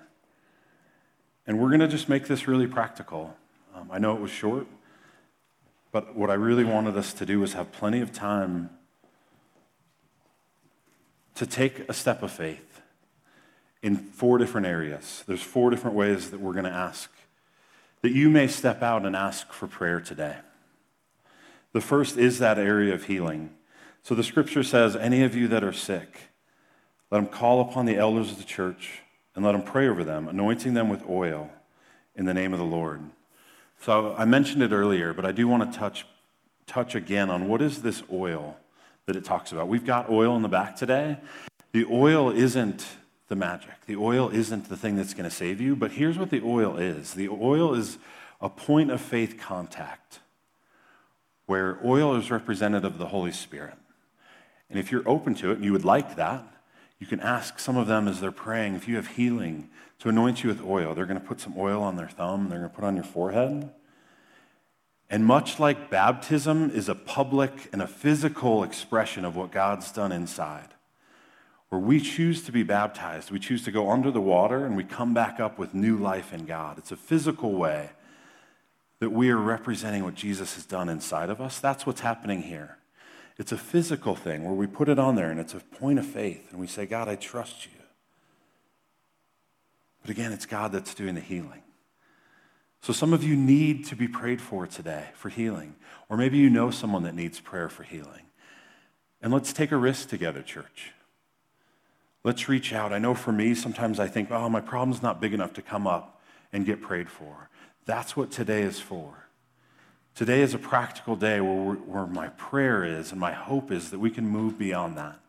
And 1.47 1.59
we're 1.59 1.69
going 1.69 1.79
to 1.81 1.87
just 1.87 2.07
make 2.07 2.27
this 2.27 2.47
really 2.47 2.67
practical. 2.67 3.35
Um, 3.75 3.89
I 3.91 3.99
know 3.99 4.15
it 4.15 4.21
was 4.21 4.31
short, 4.31 4.67
but 5.91 6.15
what 6.15 6.29
I 6.29 6.35
really 6.35 6.63
wanted 6.63 6.97
us 6.97 7.13
to 7.13 7.25
do 7.25 7.39
was 7.39 7.53
have 7.53 7.71
plenty 7.71 8.01
of 8.01 8.13
time 8.13 8.69
to 11.35 11.45
take 11.45 11.89
a 11.89 11.93
step 11.93 12.23
of 12.23 12.31
faith 12.31 12.70
in 13.81 13.97
four 13.97 14.37
different 14.37 14.67
areas. 14.67 15.23
There's 15.27 15.41
four 15.41 15.69
different 15.69 15.95
ways 15.95 16.31
that 16.31 16.39
we're 16.39 16.53
going 16.53 16.65
to 16.65 16.71
ask 16.71 17.09
that 18.01 18.11
you 18.11 18.29
may 18.29 18.47
step 18.47 18.81
out 18.81 19.05
and 19.05 19.15
ask 19.15 19.51
for 19.51 19.67
prayer 19.67 19.99
today. 19.99 20.37
The 21.73 21.81
first 21.81 22.17
is 22.17 22.39
that 22.39 22.57
area 22.57 22.93
of 22.93 23.05
healing. 23.05 23.51
So 24.03 24.15
the 24.15 24.23
scripture 24.23 24.63
says, 24.63 24.95
Any 24.95 25.23
of 25.23 25.35
you 25.35 25.47
that 25.49 25.63
are 25.63 25.73
sick, 25.73 26.17
let 27.09 27.19
them 27.19 27.27
call 27.27 27.61
upon 27.61 27.85
the 27.85 27.97
elders 27.97 28.31
of 28.31 28.37
the 28.37 28.43
church 28.43 29.01
and 29.35 29.45
let 29.45 29.53
them 29.53 29.63
pray 29.63 29.87
over 29.87 30.03
them, 30.03 30.27
anointing 30.27 30.73
them 30.73 30.89
with 30.89 31.07
oil 31.07 31.49
in 32.15 32.25
the 32.25 32.33
name 32.33 32.53
of 32.53 32.59
the 32.59 32.65
Lord. 32.65 33.01
So 33.81 34.15
I 34.17 34.25
mentioned 34.25 34.61
it 34.61 34.71
earlier, 34.71 35.13
but 35.13 35.25
I 35.25 35.31
do 35.31 35.47
want 35.47 35.71
to 35.71 35.77
touch, 35.77 36.05
touch 36.67 36.95
again 36.95 37.29
on 37.29 37.47
what 37.47 37.61
is 37.61 37.81
this 37.81 38.03
oil 38.11 38.57
that 39.05 39.15
it 39.15 39.23
talks 39.23 39.51
about. 39.51 39.67
We've 39.67 39.85
got 39.85 40.09
oil 40.09 40.35
in 40.35 40.41
the 40.41 40.49
back 40.49 40.75
today. 40.75 41.17
The 41.71 41.85
oil 41.85 42.31
isn't 42.31 42.85
the 43.31 43.35
magic. 43.37 43.85
The 43.87 43.95
oil 43.95 44.29
isn't 44.29 44.67
the 44.67 44.75
thing 44.75 44.97
that's 44.97 45.13
going 45.13 45.27
to 45.29 45.33
save 45.33 45.61
you, 45.61 45.73
but 45.73 45.93
here's 45.93 46.19
what 46.19 46.31
the 46.31 46.41
oil 46.43 46.75
is 46.75 47.13
the 47.13 47.29
oil 47.29 47.73
is 47.73 47.97
a 48.41 48.49
point 48.49 48.91
of 48.91 48.99
faith 48.99 49.39
contact 49.39 50.19
where 51.45 51.79
oil 51.83 52.17
is 52.17 52.29
representative 52.29 52.91
of 52.91 52.99
the 52.99 53.07
Holy 53.07 53.31
Spirit. 53.31 53.75
And 54.69 54.77
if 54.77 54.91
you're 54.91 55.07
open 55.07 55.33
to 55.35 55.51
it 55.51 55.55
and 55.55 55.63
you 55.63 55.71
would 55.71 55.85
like 55.85 56.17
that, 56.17 56.43
you 56.99 57.07
can 57.07 57.21
ask 57.21 57.57
some 57.57 57.77
of 57.77 57.87
them 57.87 58.09
as 58.09 58.19
they're 58.19 58.33
praying 58.33 58.75
if 58.75 58.85
you 58.85 58.97
have 58.97 59.07
healing 59.07 59.69
to 59.99 60.09
anoint 60.09 60.43
you 60.43 60.49
with 60.49 60.61
oil. 60.61 60.93
They're 60.93 61.05
going 61.05 61.19
to 61.19 61.25
put 61.25 61.39
some 61.39 61.55
oil 61.57 61.81
on 61.81 61.95
their 61.95 62.09
thumb, 62.09 62.49
they're 62.49 62.59
going 62.59 62.69
to 62.69 62.75
put 62.75 62.83
on 62.83 62.95
your 62.95 63.05
forehead. 63.05 63.71
And 65.09 65.25
much 65.25 65.57
like 65.57 65.89
baptism 65.89 66.69
is 66.71 66.89
a 66.89 66.95
public 66.95 67.69
and 67.71 67.81
a 67.81 67.87
physical 67.87 68.63
expression 68.63 69.23
of 69.23 69.37
what 69.37 69.51
God's 69.51 69.89
done 69.93 70.11
inside, 70.11 70.67
where 71.71 71.79
we 71.79 72.01
choose 72.01 72.43
to 72.43 72.51
be 72.51 72.63
baptized, 72.63 73.31
we 73.31 73.39
choose 73.39 73.63
to 73.63 73.71
go 73.71 73.89
under 73.89 74.11
the 74.11 74.19
water 74.19 74.65
and 74.65 74.75
we 74.75 74.83
come 74.83 75.13
back 75.13 75.39
up 75.39 75.57
with 75.57 75.73
new 75.73 75.95
life 75.95 76.33
in 76.33 76.45
God. 76.45 76.77
It's 76.77 76.91
a 76.91 76.97
physical 76.97 77.53
way 77.53 77.91
that 78.99 79.11
we 79.11 79.29
are 79.29 79.37
representing 79.37 80.03
what 80.03 80.13
Jesus 80.13 80.55
has 80.55 80.65
done 80.65 80.89
inside 80.89 81.29
of 81.29 81.39
us. 81.39 81.61
That's 81.61 81.85
what's 81.85 82.01
happening 82.01 82.41
here. 82.41 82.77
It's 83.37 83.53
a 83.53 83.57
physical 83.57 84.15
thing 84.15 84.43
where 84.43 84.53
we 84.53 84.67
put 84.67 84.89
it 84.89 84.99
on 84.99 85.15
there 85.15 85.31
and 85.31 85.39
it's 85.39 85.53
a 85.53 85.59
point 85.59 85.97
of 85.97 86.05
faith 86.05 86.51
and 86.51 86.59
we 86.59 86.67
say, 86.67 86.85
God, 86.85 87.07
I 87.07 87.15
trust 87.15 87.65
you. 87.65 87.71
But 90.01 90.11
again, 90.11 90.33
it's 90.33 90.45
God 90.45 90.73
that's 90.73 90.93
doing 90.93 91.15
the 91.15 91.21
healing. 91.21 91.63
So 92.81 92.91
some 92.91 93.13
of 93.13 93.23
you 93.23 93.37
need 93.37 93.85
to 93.85 93.95
be 93.95 94.09
prayed 94.09 94.41
for 94.41 94.67
today 94.67 95.05
for 95.13 95.29
healing. 95.29 95.75
Or 96.09 96.17
maybe 96.17 96.37
you 96.37 96.49
know 96.49 96.69
someone 96.69 97.03
that 97.03 97.15
needs 97.15 97.39
prayer 97.39 97.69
for 97.69 97.83
healing. 97.83 98.23
And 99.21 99.31
let's 99.31 99.53
take 99.53 99.71
a 99.71 99.77
risk 99.77 100.09
together, 100.09 100.41
church. 100.41 100.91
Let's 102.23 102.47
reach 102.47 102.71
out. 102.71 102.93
I 102.93 102.99
know 102.99 103.15
for 103.15 103.31
me, 103.31 103.55
sometimes 103.55 103.99
I 103.99 104.07
think, 104.07 104.29
oh, 104.31 104.47
my 104.47 104.61
problem's 104.61 105.01
not 105.01 105.19
big 105.19 105.33
enough 105.33 105.53
to 105.53 105.61
come 105.61 105.87
up 105.87 106.21
and 106.53 106.65
get 106.65 106.81
prayed 106.81 107.09
for. 107.09 107.49
That's 107.85 108.15
what 108.15 108.31
today 108.31 108.61
is 108.61 108.79
for. 108.79 109.27
Today 110.13 110.41
is 110.41 110.53
a 110.53 110.59
practical 110.59 111.15
day 111.15 111.41
where, 111.41 111.73
where 111.73 112.05
my 112.05 112.27
prayer 112.29 112.83
is 112.83 113.11
and 113.11 113.19
my 113.19 113.31
hope 113.31 113.71
is 113.71 113.89
that 113.91 113.99
we 113.99 114.11
can 114.11 114.27
move 114.27 114.57
beyond 114.57 114.97
that. 114.97 115.19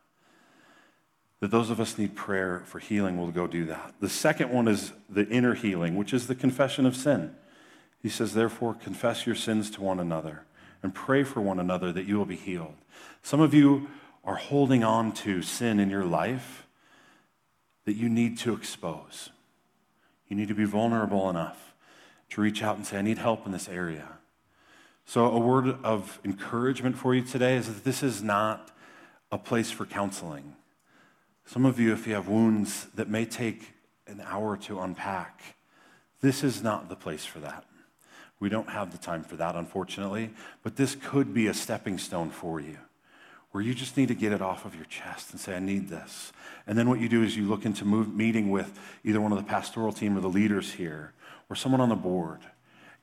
That 1.41 1.51
those 1.51 1.71
of 1.71 1.81
us 1.81 1.97
need 1.97 2.15
prayer 2.15 2.63
for 2.67 2.79
healing 2.79 3.17
will 3.17 3.31
go 3.31 3.47
do 3.47 3.65
that. 3.67 3.95
The 4.01 4.09
second 4.09 4.51
one 4.51 4.69
is 4.69 4.93
the 5.09 5.27
inner 5.29 5.55
healing, 5.55 5.97
which 5.97 6.13
is 6.13 6.27
the 6.27 6.35
confession 6.35 6.85
of 6.85 6.95
sin. 6.95 7.35
He 8.03 8.09
says, 8.09 8.35
therefore, 8.35 8.75
confess 8.75 9.27
your 9.27 9.35
sins 9.35 9.71
to 9.73 9.81
one 9.81 9.99
another 9.99 10.45
and 10.83 10.95
pray 10.95 11.23
for 11.23 11.41
one 11.41 11.59
another 11.59 11.93
that 11.93 12.07
you 12.07 12.19
will 12.19 12.27
be 12.27 12.37
healed. 12.37 12.75
Some 13.23 13.41
of 13.41 13.55
you 13.55 13.89
are 14.25 14.35
holding 14.35 14.85
on 14.85 15.13
to 15.13 15.43
sin 15.43 15.81
in 15.81 15.89
your 15.89 16.05
life 16.05 16.67
that 17.85 17.95
you 17.95 18.09
need 18.09 18.39
to 18.39 18.55
expose. 18.55 19.31
You 20.29 20.37
need 20.37 20.49
to 20.49 20.55
be 20.55 20.65
vulnerable 20.65 21.29
enough 21.29 21.75
to 22.31 22.41
reach 22.41 22.63
out 22.63 22.77
and 22.77 22.87
say, 22.87 22.99
I 22.99 23.03
need 23.03 23.19
help 23.19 23.45
in 23.45 23.53
this 23.53 23.69
area. 23.69 24.09
So, 25.05 25.27
a 25.31 25.39
word 25.39 25.77
of 25.85 26.21
encouragement 26.25 26.97
for 26.97 27.15
you 27.15 27.23
today 27.23 27.57
is 27.57 27.67
that 27.67 27.85
this 27.85 28.03
is 28.03 28.23
not 28.23 28.71
a 29.31 29.39
place 29.39 29.71
for 29.71 29.85
counseling. 29.85 30.55
Some 31.45 31.67
of 31.67 31.81
you, 31.81 31.93
if 31.93 32.07
you 32.07 32.15
have 32.15 32.29
wounds 32.29 32.87
that 32.95 33.09
may 33.09 33.25
take 33.25 33.73
an 34.07 34.23
hour 34.25 34.57
to 34.59 34.81
unpack, 34.81 35.57
this 36.21 36.45
is 36.45 36.63
not 36.63 36.89
the 36.89 36.97
place 36.97 37.25
for 37.25 37.41
that. 37.41 37.65
We 38.39 38.49
don't 38.49 38.71
have 38.71 38.93
the 38.93 38.99
time 38.99 39.25
for 39.25 39.37
that, 39.37 39.57
unfortunately, 39.57 40.31
but 40.63 40.77
this 40.77 40.95
could 40.95 41.35
be 41.35 41.49
a 41.49 41.55
stepping 41.55 41.99
stone 41.99 42.31
for 42.31 42.61
you 42.61 42.79
where 43.53 43.63
you 43.63 43.75
just 43.75 43.97
need 43.97 44.09
to 44.09 44.15
get 44.15 44.33
it 44.33 44.43
off 44.43 44.65
of 44.65 44.75
your 44.75 44.87
chest 44.87 45.31
and 45.31 45.41
say, 45.41 45.55
I 45.55 45.61
need 45.61 45.89
this. 45.89 46.33
And 46.67 46.77
then 46.77 46.89
what 46.89 47.01
you 47.01 47.09
do 47.09 47.23
is 47.23 47.37
you 47.37 47.45
look 47.45 47.65
into 47.65 47.85
move, 47.85 48.15
meeting 48.15 48.51
with 48.51 48.79
either 49.05 49.21
one 49.21 49.31
of 49.31 49.39
the 49.39 49.45
pastoral 49.45 49.93
team 49.93 50.17
or 50.17 50.21
the 50.21 50.29
leaders 50.29 50.73
here 50.73 51.13
or 51.49 51.57
someone 51.57 51.81
on 51.81 51.89
the 51.89 51.95
board. 51.95 52.41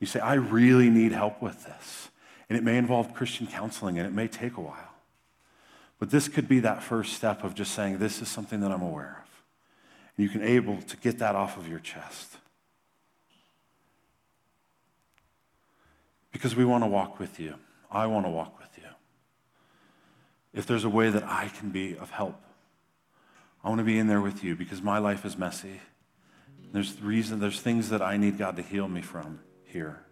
You 0.00 0.06
say, 0.06 0.20
I 0.20 0.34
really 0.34 0.90
need 0.90 1.12
help 1.12 1.40
with 1.40 1.64
this. 1.64 2.08
And 2.48 2.58
it 2.58 2.64
may 2.64 2.76
involve 2.76 3.14
Christian 3.14 3.46
counseling 3.46 3.98
and 3.98 4.06
it 4.06 4.12
may 4.12 4.26
take 4.26 4.56
a 4.56 4.60
while. 4.60 4.94
But 5.98 6.10
this 6.10 6.28
could 6.28 6.48
be 6.48 6.60
that 6.60 6.82
first 6.82 7.12
step 7.12 7.44
of 7.44 7.54
just 7.54 7.72
saying, 7.72 7.98
This 7.98 8.22
is 8.22 8.28
something 8.28 8.60
that 8.60 8.72
I'm 8.72 8.82
aware 8.82 9.22
of. 9.22 9.44
And 10.16 10.24
you 10.24 10.30
can 10.30 10.42
able 10.42 10.80
to 10.82 10.96
get 10.96 11.18
that 11.18 11.36
off 11.36 11.56
of 11.56 11.68
your 11.68 11.78
chest. 11.78 12.38
because 16.32 16.56
we 16.56 16.64
want 16.64 16.82
to 16.84 16.88
walk 16.88 17.18
with 17.18 17.38
you. 17.38 17.54
I 17.90 18.06
want 18.06 18.26
to 18.26 18.30
walk 18.30 18.58
with 18.58 18.70
you. 18.78 18.88
If 20.52 20.66
there's 20.66 20.84
a 20.84 20.90
way 20.90 21.10
that 21.10 21.24
I 21.24 21.48
can 21.48 21.70
be 21.70 21.96
of 21.96 22.10
help, 22.10 22.40
I 23.62 23.68
want 23.68 23.78
to 23.78 23.84
be 23.84 23.98
in 23.98 24.06
there 24.06 24.20
with 24.20 24.42
you 24.42 24.56
because 24.56 24.82
my 24.82 24.98
life 24.98 25.24
is 25.24 25.36
messy. 25.36 25.80
There's 26.72 27.00
reason, 27.00 27.40
there's 27.40 27.60
things 27.60 27.90
that 27.90 28.02
I 28.02 28.16
need 28.16 28.38
God 28.38 28.56
to 28.56 28.62
heal 28.62 28.88
me 28.88 29.02
from 29.02 29.40
here. 29.64 30.04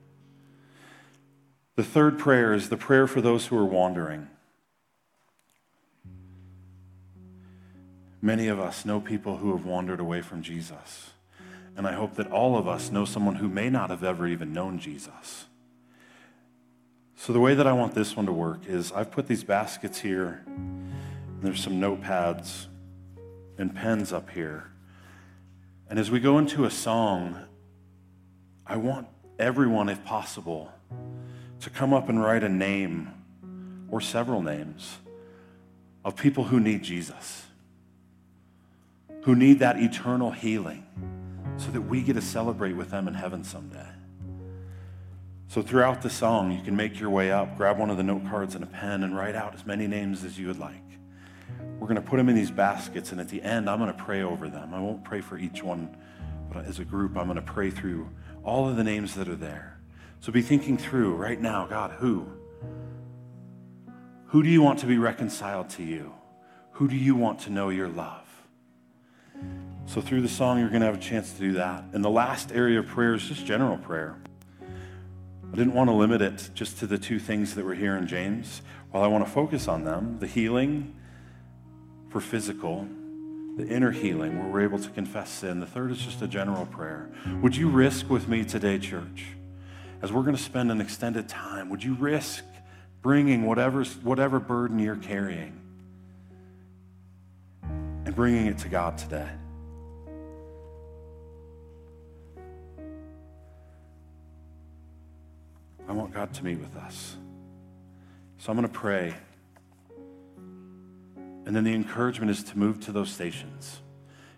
The 1.76 1.84
third 1.84 2.18
prayer 2.18 2.54
is 2.54 2.68
the 2.68 2.76
prayer 2.76 3.06
for 3.06 3.20
those 3.20 3.46
who 3.46 3.56
are 3.56 3.64
wandering. 3.64 4.28
Many 8.20 8.48
of 8.48 8.58
us 8.58 8.84
know 8.84 9.00
people 9.00 9.36
who 9.36 9.56
have 9.56 9.64
wandered 9.64 10.00
away 10.00 10.22
from 10.22 10.42
Jesus. 10.42 11.10
And 11.76 11.86
I 11.86 11.92
hope 11.92 12.14
that 12.16 12.32
all 12.32 12.58
of 12.58 12.66
us 12.66 12.90
know 12.90 13.04
someone 13.04 13.36
who 13.36 13.48
may 13.48 13.70
not 13.70 13.90
have 13.90 14.02
ever 14.02 14.26
even 14.26 14.52
known 14.52 14.80
Jesus. 14.80 15.46
So, 17.20 17.32
the 17.32 17.40
way 17.40 17.54
that 17.54 17.66
I 17.66 17.72
want 17.72 17.94
this 17.94 18.16
one 18.16 18.26
to 18.26 18.32
work 18.32 18.60
is 18.68 18.92
I've 18.92 19.10
put 19.10 19.26
these 19.26 19.42
baskets 19.42 19.98
here, 19.98 20.44
there's 21.42 21.60
some 21.60 21.80
notepads 21.80 22.66
and 23.58 23.74
pens 23.74 24.12
up 24.12 24.30
here. 24.30 24.70
And 25.90 25.98
as 25.98 26.12
we 26.12 26.20
go 26.20 26.38
into 26.38 26.64
a 26.64 26.70
song, 26.70 27.44
I 28.64 28.76
want 28.76 29.08
everyone, 29.36 29.88
if 29.88 30.04
possible, 30.04 30.72
to 31.60 31.70
come 31.70 31.92
up 31.92 32.08
and 32.08 32.22
write 32.22 32.44
a 32.44 32.48
name 32.48 33.12
or 33.90 34.00
several 34.00 34.40
names 34.40 34.98
of 36.04 36.14
people 36.14 36.44
who 36.44 36.60
need 36.60 36.84
Jesus, 36.84 37.46
who 39.22 39.34
need 39.34 39.58
that 39.58 39.76
eternal 39.76 40.30
healing, 40.30 40.86
so 41.56 41.72
that 41.72 41.82
we 41.82 42.00
get 42.00 42.14
to 42.14 42.22
celebrate 42.22 42.74
with 42.74 42.90
them 42.90 43.08
in 43.08 43.14
heaven 43.14 43.42
someday. 43.42 43.97
So 45.48 45.62
throughout 45.62 46.02
the 46.02 46.10
song, 46.10 46.52
you 46.52 46.60
can 46.62 46.76
make 46.76 47.00
your 47.00 47.08
way 47.08 47.32
up, 47.32 47.56
grab 47.56 47.78
one 47.78 47.88
of 47.88 47.96
the 47.96 48.02
note 48.02 48.22
cards 48.28 48.54
and 48.54 48.62
a 48.62 48.66
pen, 48.66 49.02
and 49.02 49.16
write 49.16 49.34
out 49.34 49.54
as 49.54 49.64
many 49.64 49.86
names 49.86 50.22
as 50.22 50.38
you 50.38 50.46
would 50.48 50.58
like. 50.58 50.84
We're 51.78 51.88
going 51.88 51.96
to 51.96 52.06
put 52.06 52.18
them 52.18 52.28
in 52.28 52.36
these 52.36 52.50
baskets, 52.50 53.12
and 53.12 53.20
at 53.20 53.30
the 53.30 53.40
end, 53.40 53.70
I'm 53.70 53.78
going 53.78 53.90
to 53.90 54.04
pray 54.04 54.22
over 54.22 54.50
them. 54.50 54.74
I 54.74 54.80
won't 54.80 55.04
pray 55.04 55.22
for 55.22 55.38
each 55.38 55.62
one, 55.62 55.96
but 56.52 56.66
as 56.66 56.80
a 56.80 56.84
group, 56.84 57.16
I'm 57.16 57.28
going 57.28 57.36
to 57.36 57.42
pray 57.42 57.70
through 57.70 58.10
all 58.44 58.68
of 58.68 58.76
the 58.76 58.84
names 58.84 59.14
that 59.14 59.26
are 59.26 59.36
there. 59.36 59.80
So 60.20 60.32
be 60.32 60.42
thinking 60.42 60.76
through 60.76 61.14
right 61.14 61.40
now, 61.40 61.66
God, 61.66 61.92
who? 61.92 62.26
Who 64.26 64.42
do 64.42 64.50
you 64.50 64.60
want 64.60 64.80
to 64.80 64.86
be 64.86 64.98
reconciled 64.98 65.70
to 65.70 65.82
you? 65.82 66.12
Who 66.72 66.88
do 66.88 66.96
you 66.96 67.16
want 67.16 67.40
to 67.40 67.50
know 67.50 67.70
your 67.70 67.88
love? 67.88 68.26
So 69.86 70.02
through 70.02 70.20
the 70.20 70.28
song, 70.28 70.58
you're 70.58 70.68
going 70.68 70.82
to 70.82 70.86
have 70.86 70.96
a 70.96 71.00
chance 71.00 71.32
to 71.32 71.38
do 71.38 71.52
that. 71.52 71.84
And 71.94 72.04
the 72.04 72.10
last 72.10 72.52
area 72.52 72.80
of 72.80 72.86
prayer 72.86 73.14
is 73.14 73.22
just 73.22 73.46
general 73.46 73.78
prayer. 73.78 74.18
I 75.52 75.56
didn't 75.56 75.72
want 75.72 75.88
to 75.88 75.94
limit 75.94 76.20
it 76.20 76.50
just 76.54 76.78
to 76.78 76.86
the 76.86 76.98
two 76.98 77.18
things 77.18 77.54
that 77.54 77.64
were 77.64 77.74
here 77.74 77.96
in 77.96 78.06
James. 78.06 78.62
While 78.90 79.02
I 79.02 79.06
want 79.06 79.24
to 79.24 79.30
focus 79.30 79.66
on 79.66 79.84
them, 79.84 80.18
the 80.18 80.26
healing 80.26 80.94
for 82.10 82.20
physical, 82.20 82.86
the 83.56 83.66
inner 83.66 83.90
healing 83.90 84.38
where 84.38 84.48
we're 84.48 84.60
able 84.62 84.78
to 84.78 84.88
confess 84.90 85.30
sin. 85.30 85.58
The 85.60 85.66
third 85.66 85.90
is 85.90 85.98
just 85.98 86.22
a 86.22 86.28
general 86.28 86.66
prayer. 86.66 87.10
Would 87.42 87.56
you 87.56 87.68
risk 87.68 88.08
with 88.08 88.28
me 88.28 88.44
today, 88.44 88.78
church, 88.78 89.26
as 90.00 90.12
we're 90.12 90.22
going 90.22 90.36
to 90.36 90.42
spend 90.42 90.70
an 90.70 90.80
extended 90.80 91.28
time, 91.28 91.68
would 91.70 91.82
you 91.82 91.94
risk 91.94 92.44
bringing 93.02 93.46
whatever, 93.46 93.84
whatever 93.84 94.38
burden 94.38 94.78
you're 94.78 94.96
carrying 94.96 95.60
and 97.62 98.14
bringing 98.14 98.46
it 98.46 98.58
to 98.58 98.68
God 98.68 98.96
today? 98.96 99.28
I 105.88 105.92
want 105.92 106.12
God 106.12 106.34
to 106.34 106.44
meet 106.44 106.58
with 106.58 106.76
us. 106.76 107.16
So 108.36 108.52
I'm 108.52 108.58
going 108.58 108.68
to 108.68 108.74
pray. 108.74 109.14
And 111.46 111.56
then 111.56 111.64
the 111.64 111.74
encouragement 111.74 112.30
is 112.30 112.42
to 112.44 112.58
move 112.58 112.78
to 112.80 112.92
those 112.92 113.10
stations. 113.10 113.80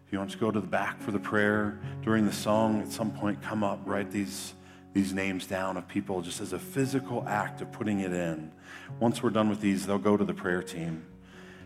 If 0.07 0.13
you 0.13 0.19
want 0.19 0.31
to 0.31 0.39
go 0.39 0.53
to 0.53 0.61
the 0.61 0.67
back 0.67 1.01
for 1.01 1.11
the 1.11 1.19
prayer 1.19 1.81
during 2.03 2.25
the 2.25 2.33
song, 2.33 2.83
at 2.83 2.93
some 2.93 3.11
point, 3.11 3.43
come 3.43 3.65
up, 3.65 3.81
write 3.85 4.13
these, 4.13 4.55
these 4.93 5.13
names 5.13 5.47
down 5.47 5.77
of 5.77 5.89
people 5.89 6.23
just 6.23 6.41
as 6.41 6.53
a 6.53 6.59
physical 6.59 7.29
act 7.29 7.61
of 7.61 7.73
putting 7.73 8.01
it 8.01 8.13
in. 8.13 8.53
Once 9.01 9.23
we're 9.23 9.31
done 9.31 9.49
with 9.49 9.61
these, 9.61 9.87
they'll 9.87 9.99
go 9.99 10.17
to 10.17 10.25
the 10.25 10.35
prayer 10.35 10.63
team. 10.63 11.05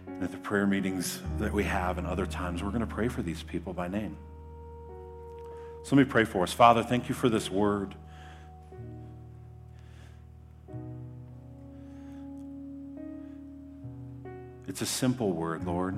And 0.07 0.23
at 0.23 0.31
the 0.31 0.39
prayer 0.39 0.67
meetings 0.67 1.21
that 1.39 1.53
we 1.53 1.65
have 1.65 1.99
and 1.99 2.07
other 2.07 2.27
times, 2.27 2.63
we're 2.63 2.71
going 2.71 2.81
to 2.81 2.87
pray 2.87 3.09
for 3.09 3.21
these 3.21 3.43
people 3.43 3.75
by 3.75 3.89
name. 3.89 4.17
So 5.83 5.95
let 5.95 6.07
me 6.07 6.11
pray 6.11 6.25
for 6.25 6.43
us. 6.43 6.55
Father, 6.55 6.83
thank 6.83 7.11
you 7.11 7.15
for 7.15 7.29
this 7.29 7.51
word. 7.51 7.95
It's 14.67 14.81
a 14.81 14.87
simple 14.87 15.33
word, 15.33 15.67
Lord. 15.67 15.97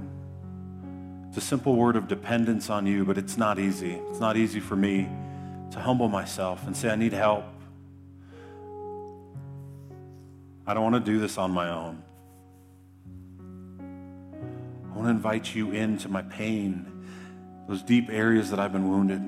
It's 1.28 1.38
a 1.38 1.40
simple 1.40 1.76
word 1.76 1.96
of 1.96 2.08
dependence 2.08 2.70
on 2.70 2.86
you, 2.86 3.04
but 3.04 3.18
it's 3.18 3.36
not 3.36 3.58
easy. 3.58 4.00
It's 4.10 4.20
not 4.20 4.36
easy 4.36 4.60
for 4.60 4.74
me 4.74 5.08
to 5.70 5.80
humble 5.80 6.08
myself 6.08 6.66
and 6.66 6.76
say, 6.76 6.90
I 6.90 6.96
need 6.96 7.12
help. 7.12 7.44
I 10.66 10.74
don't 10.74 10.82
want 10.82 11.04
to 11.04 11.12
do 11.12 11.20
this 11.20 11.38
on 11.38 11.52
my 11.52 11.68
own. 11.68 12.02
I 14.90 14.96
want 14.96 15.06
to 15.06 15.10
invite 15.10 15.54
you 15.54 15.70
into 15.70 16.08
my 16.08 16.22
pain, 16.22 17.06
those 17.68 17.82
deep 17.82 18.08
areas 18.10 18.50
that 18.50 18.58
I've 18.58 18.72
been 18.72 18.88
wounded. 18.88 19.22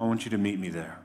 I 0.00 0.04
want 0.04 0.24
you 0.24 0.30
to 0.32 0.38
meet 0.38 0.58
me 0.58 0.68
there. 0.68 0.98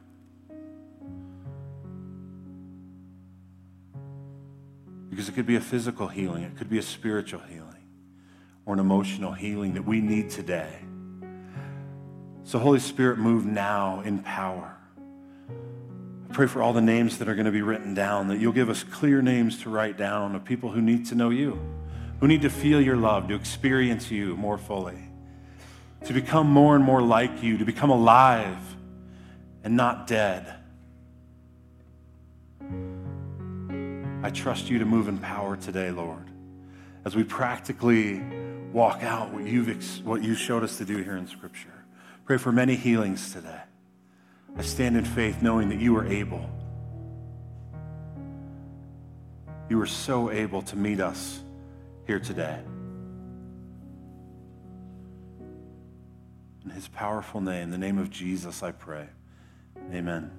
Because 5.13 5.29
it 5.29 5.33
could 5.33 5.45
be 5.45 5.57
a 5.57 5.61
physical 5.61 6.07
healing, 6.07 6.41
it 6.41 6.57
could 6.57 6.71
be 6.71 6.79
a 6.79 6.81
spiritual 6.81 7.41
healing, 7.41 7.85
or 8.65 8.73
an 8.73 8.79
emotional 8.79 9.31
healing 9.31 9.75
that 9.75 9.85
we 9.85 10.01
need 10.01 10.31
today. 10.31 10.79
So, 12.43 12.57
Holy 12.57 12.79
Spirit, 12.79 13.19
move 13.19 13.45
now 13.45 14.01
in 14.01 14.23
power. 14.23 14.75
I 16.27 16.33
pray 16.33 16.47
for 16.47 16.63
all 16.63 16.73
the 16.73 16.81
names 16.81 17.19
that 17.19 17.29
are 17.29 17.35
going 17.35 17.45
to 17.45 17.51
be 17.51 17.61
written 17.61 17.93
down, 17.93 18.27
that 18.29 18.39
you'll 18.39 18.53
give 18.53 18.71
us 18.71 18.83
clear 18.83 19.21
names 19.21 19.61
to 19.61 19.69
write 19.69 19.97
down 19.97 20.33
of 20.33 20.43
people 20.43 20.71
who 20.71 20.81
need 20.81 21.05
to 21.05 21.15
know 21.15 21.29
you, 21.29 21.61
who 22.19 22.27
need 22.27 22.41
to 22.41 22.49
feel 22.49 22.81
your 22.81 22.97
love, 22.97 23.27
to 23.27 23.35
experience 23.35 24.09
you 24.09 24.35
more 24.35 24.57
fully, 24.57 24.97
to 26.05 26.13
become 26.13 26.47
more 26.47 26.75
and 26.75 26.83
more 26.83 27.03
like 27.03 27.43
you, 27.43 27.59
to 27.59 27.65
become 27.65 27.91
alive 27.91 28.57
and 29.63 29.77
not 29.77 30.07
dead. 30.07 30.55
I 34.23 34.29
trust 34.29 34.69
you 34.69 34.79
to 34.79 34.85
move 34.85 35.09
in 35.09 35.17
power 35.17 35.57
today, 35.57 35.91
Lord, 35.91 36.29
as 37.03 37.13
we 37.13 37.25
practically 37.25 38.21
walk 38.71 39.03
out 39.03 39.33
what 39.33 39.43
you've, 39.43 39.67
what 40.05 40.23
you 40.23 40.33
showed 40.33 40.63
us 40.63 40.77
to 40.77 40.85
do 40.85 40.97
here 41.03 41.17
in 41.17 41.27
Scripture. 41.27 41.83
Pray 42.23 42.37
for 42.37 42.53
many 42.53 42.77
healings 42.77 43.33
today. 43.33 43.59
I 44.55 44.61
stand 44.61 44.95
in 44.95 45.03
faith 45.03 45.41
knowing 45.41 45.67
that 45.69 45.79
you 45.79 45.97
are 45.97 46.07
able. 46.07 46.49
You 49.69 49.81
are 49.81 49.85
so 49.85 50.31
able 50.31 50.61
to 50.61 50.77
meet 50.77 51.01
us 51.01 51.43
here 52.07 52.19
today. 52.19 52.59
In 56.63 56.69
his 56.69 56.87
powerful 56.87 57.41
name, 57.41 57.71
the 57.71 57.77
name 57.77 57.97
of 57.97 58.09
Jesus, 58.09 58.63
I 58.63 58.71
pray. 58.71 59.09
Amen. 59.91 60.31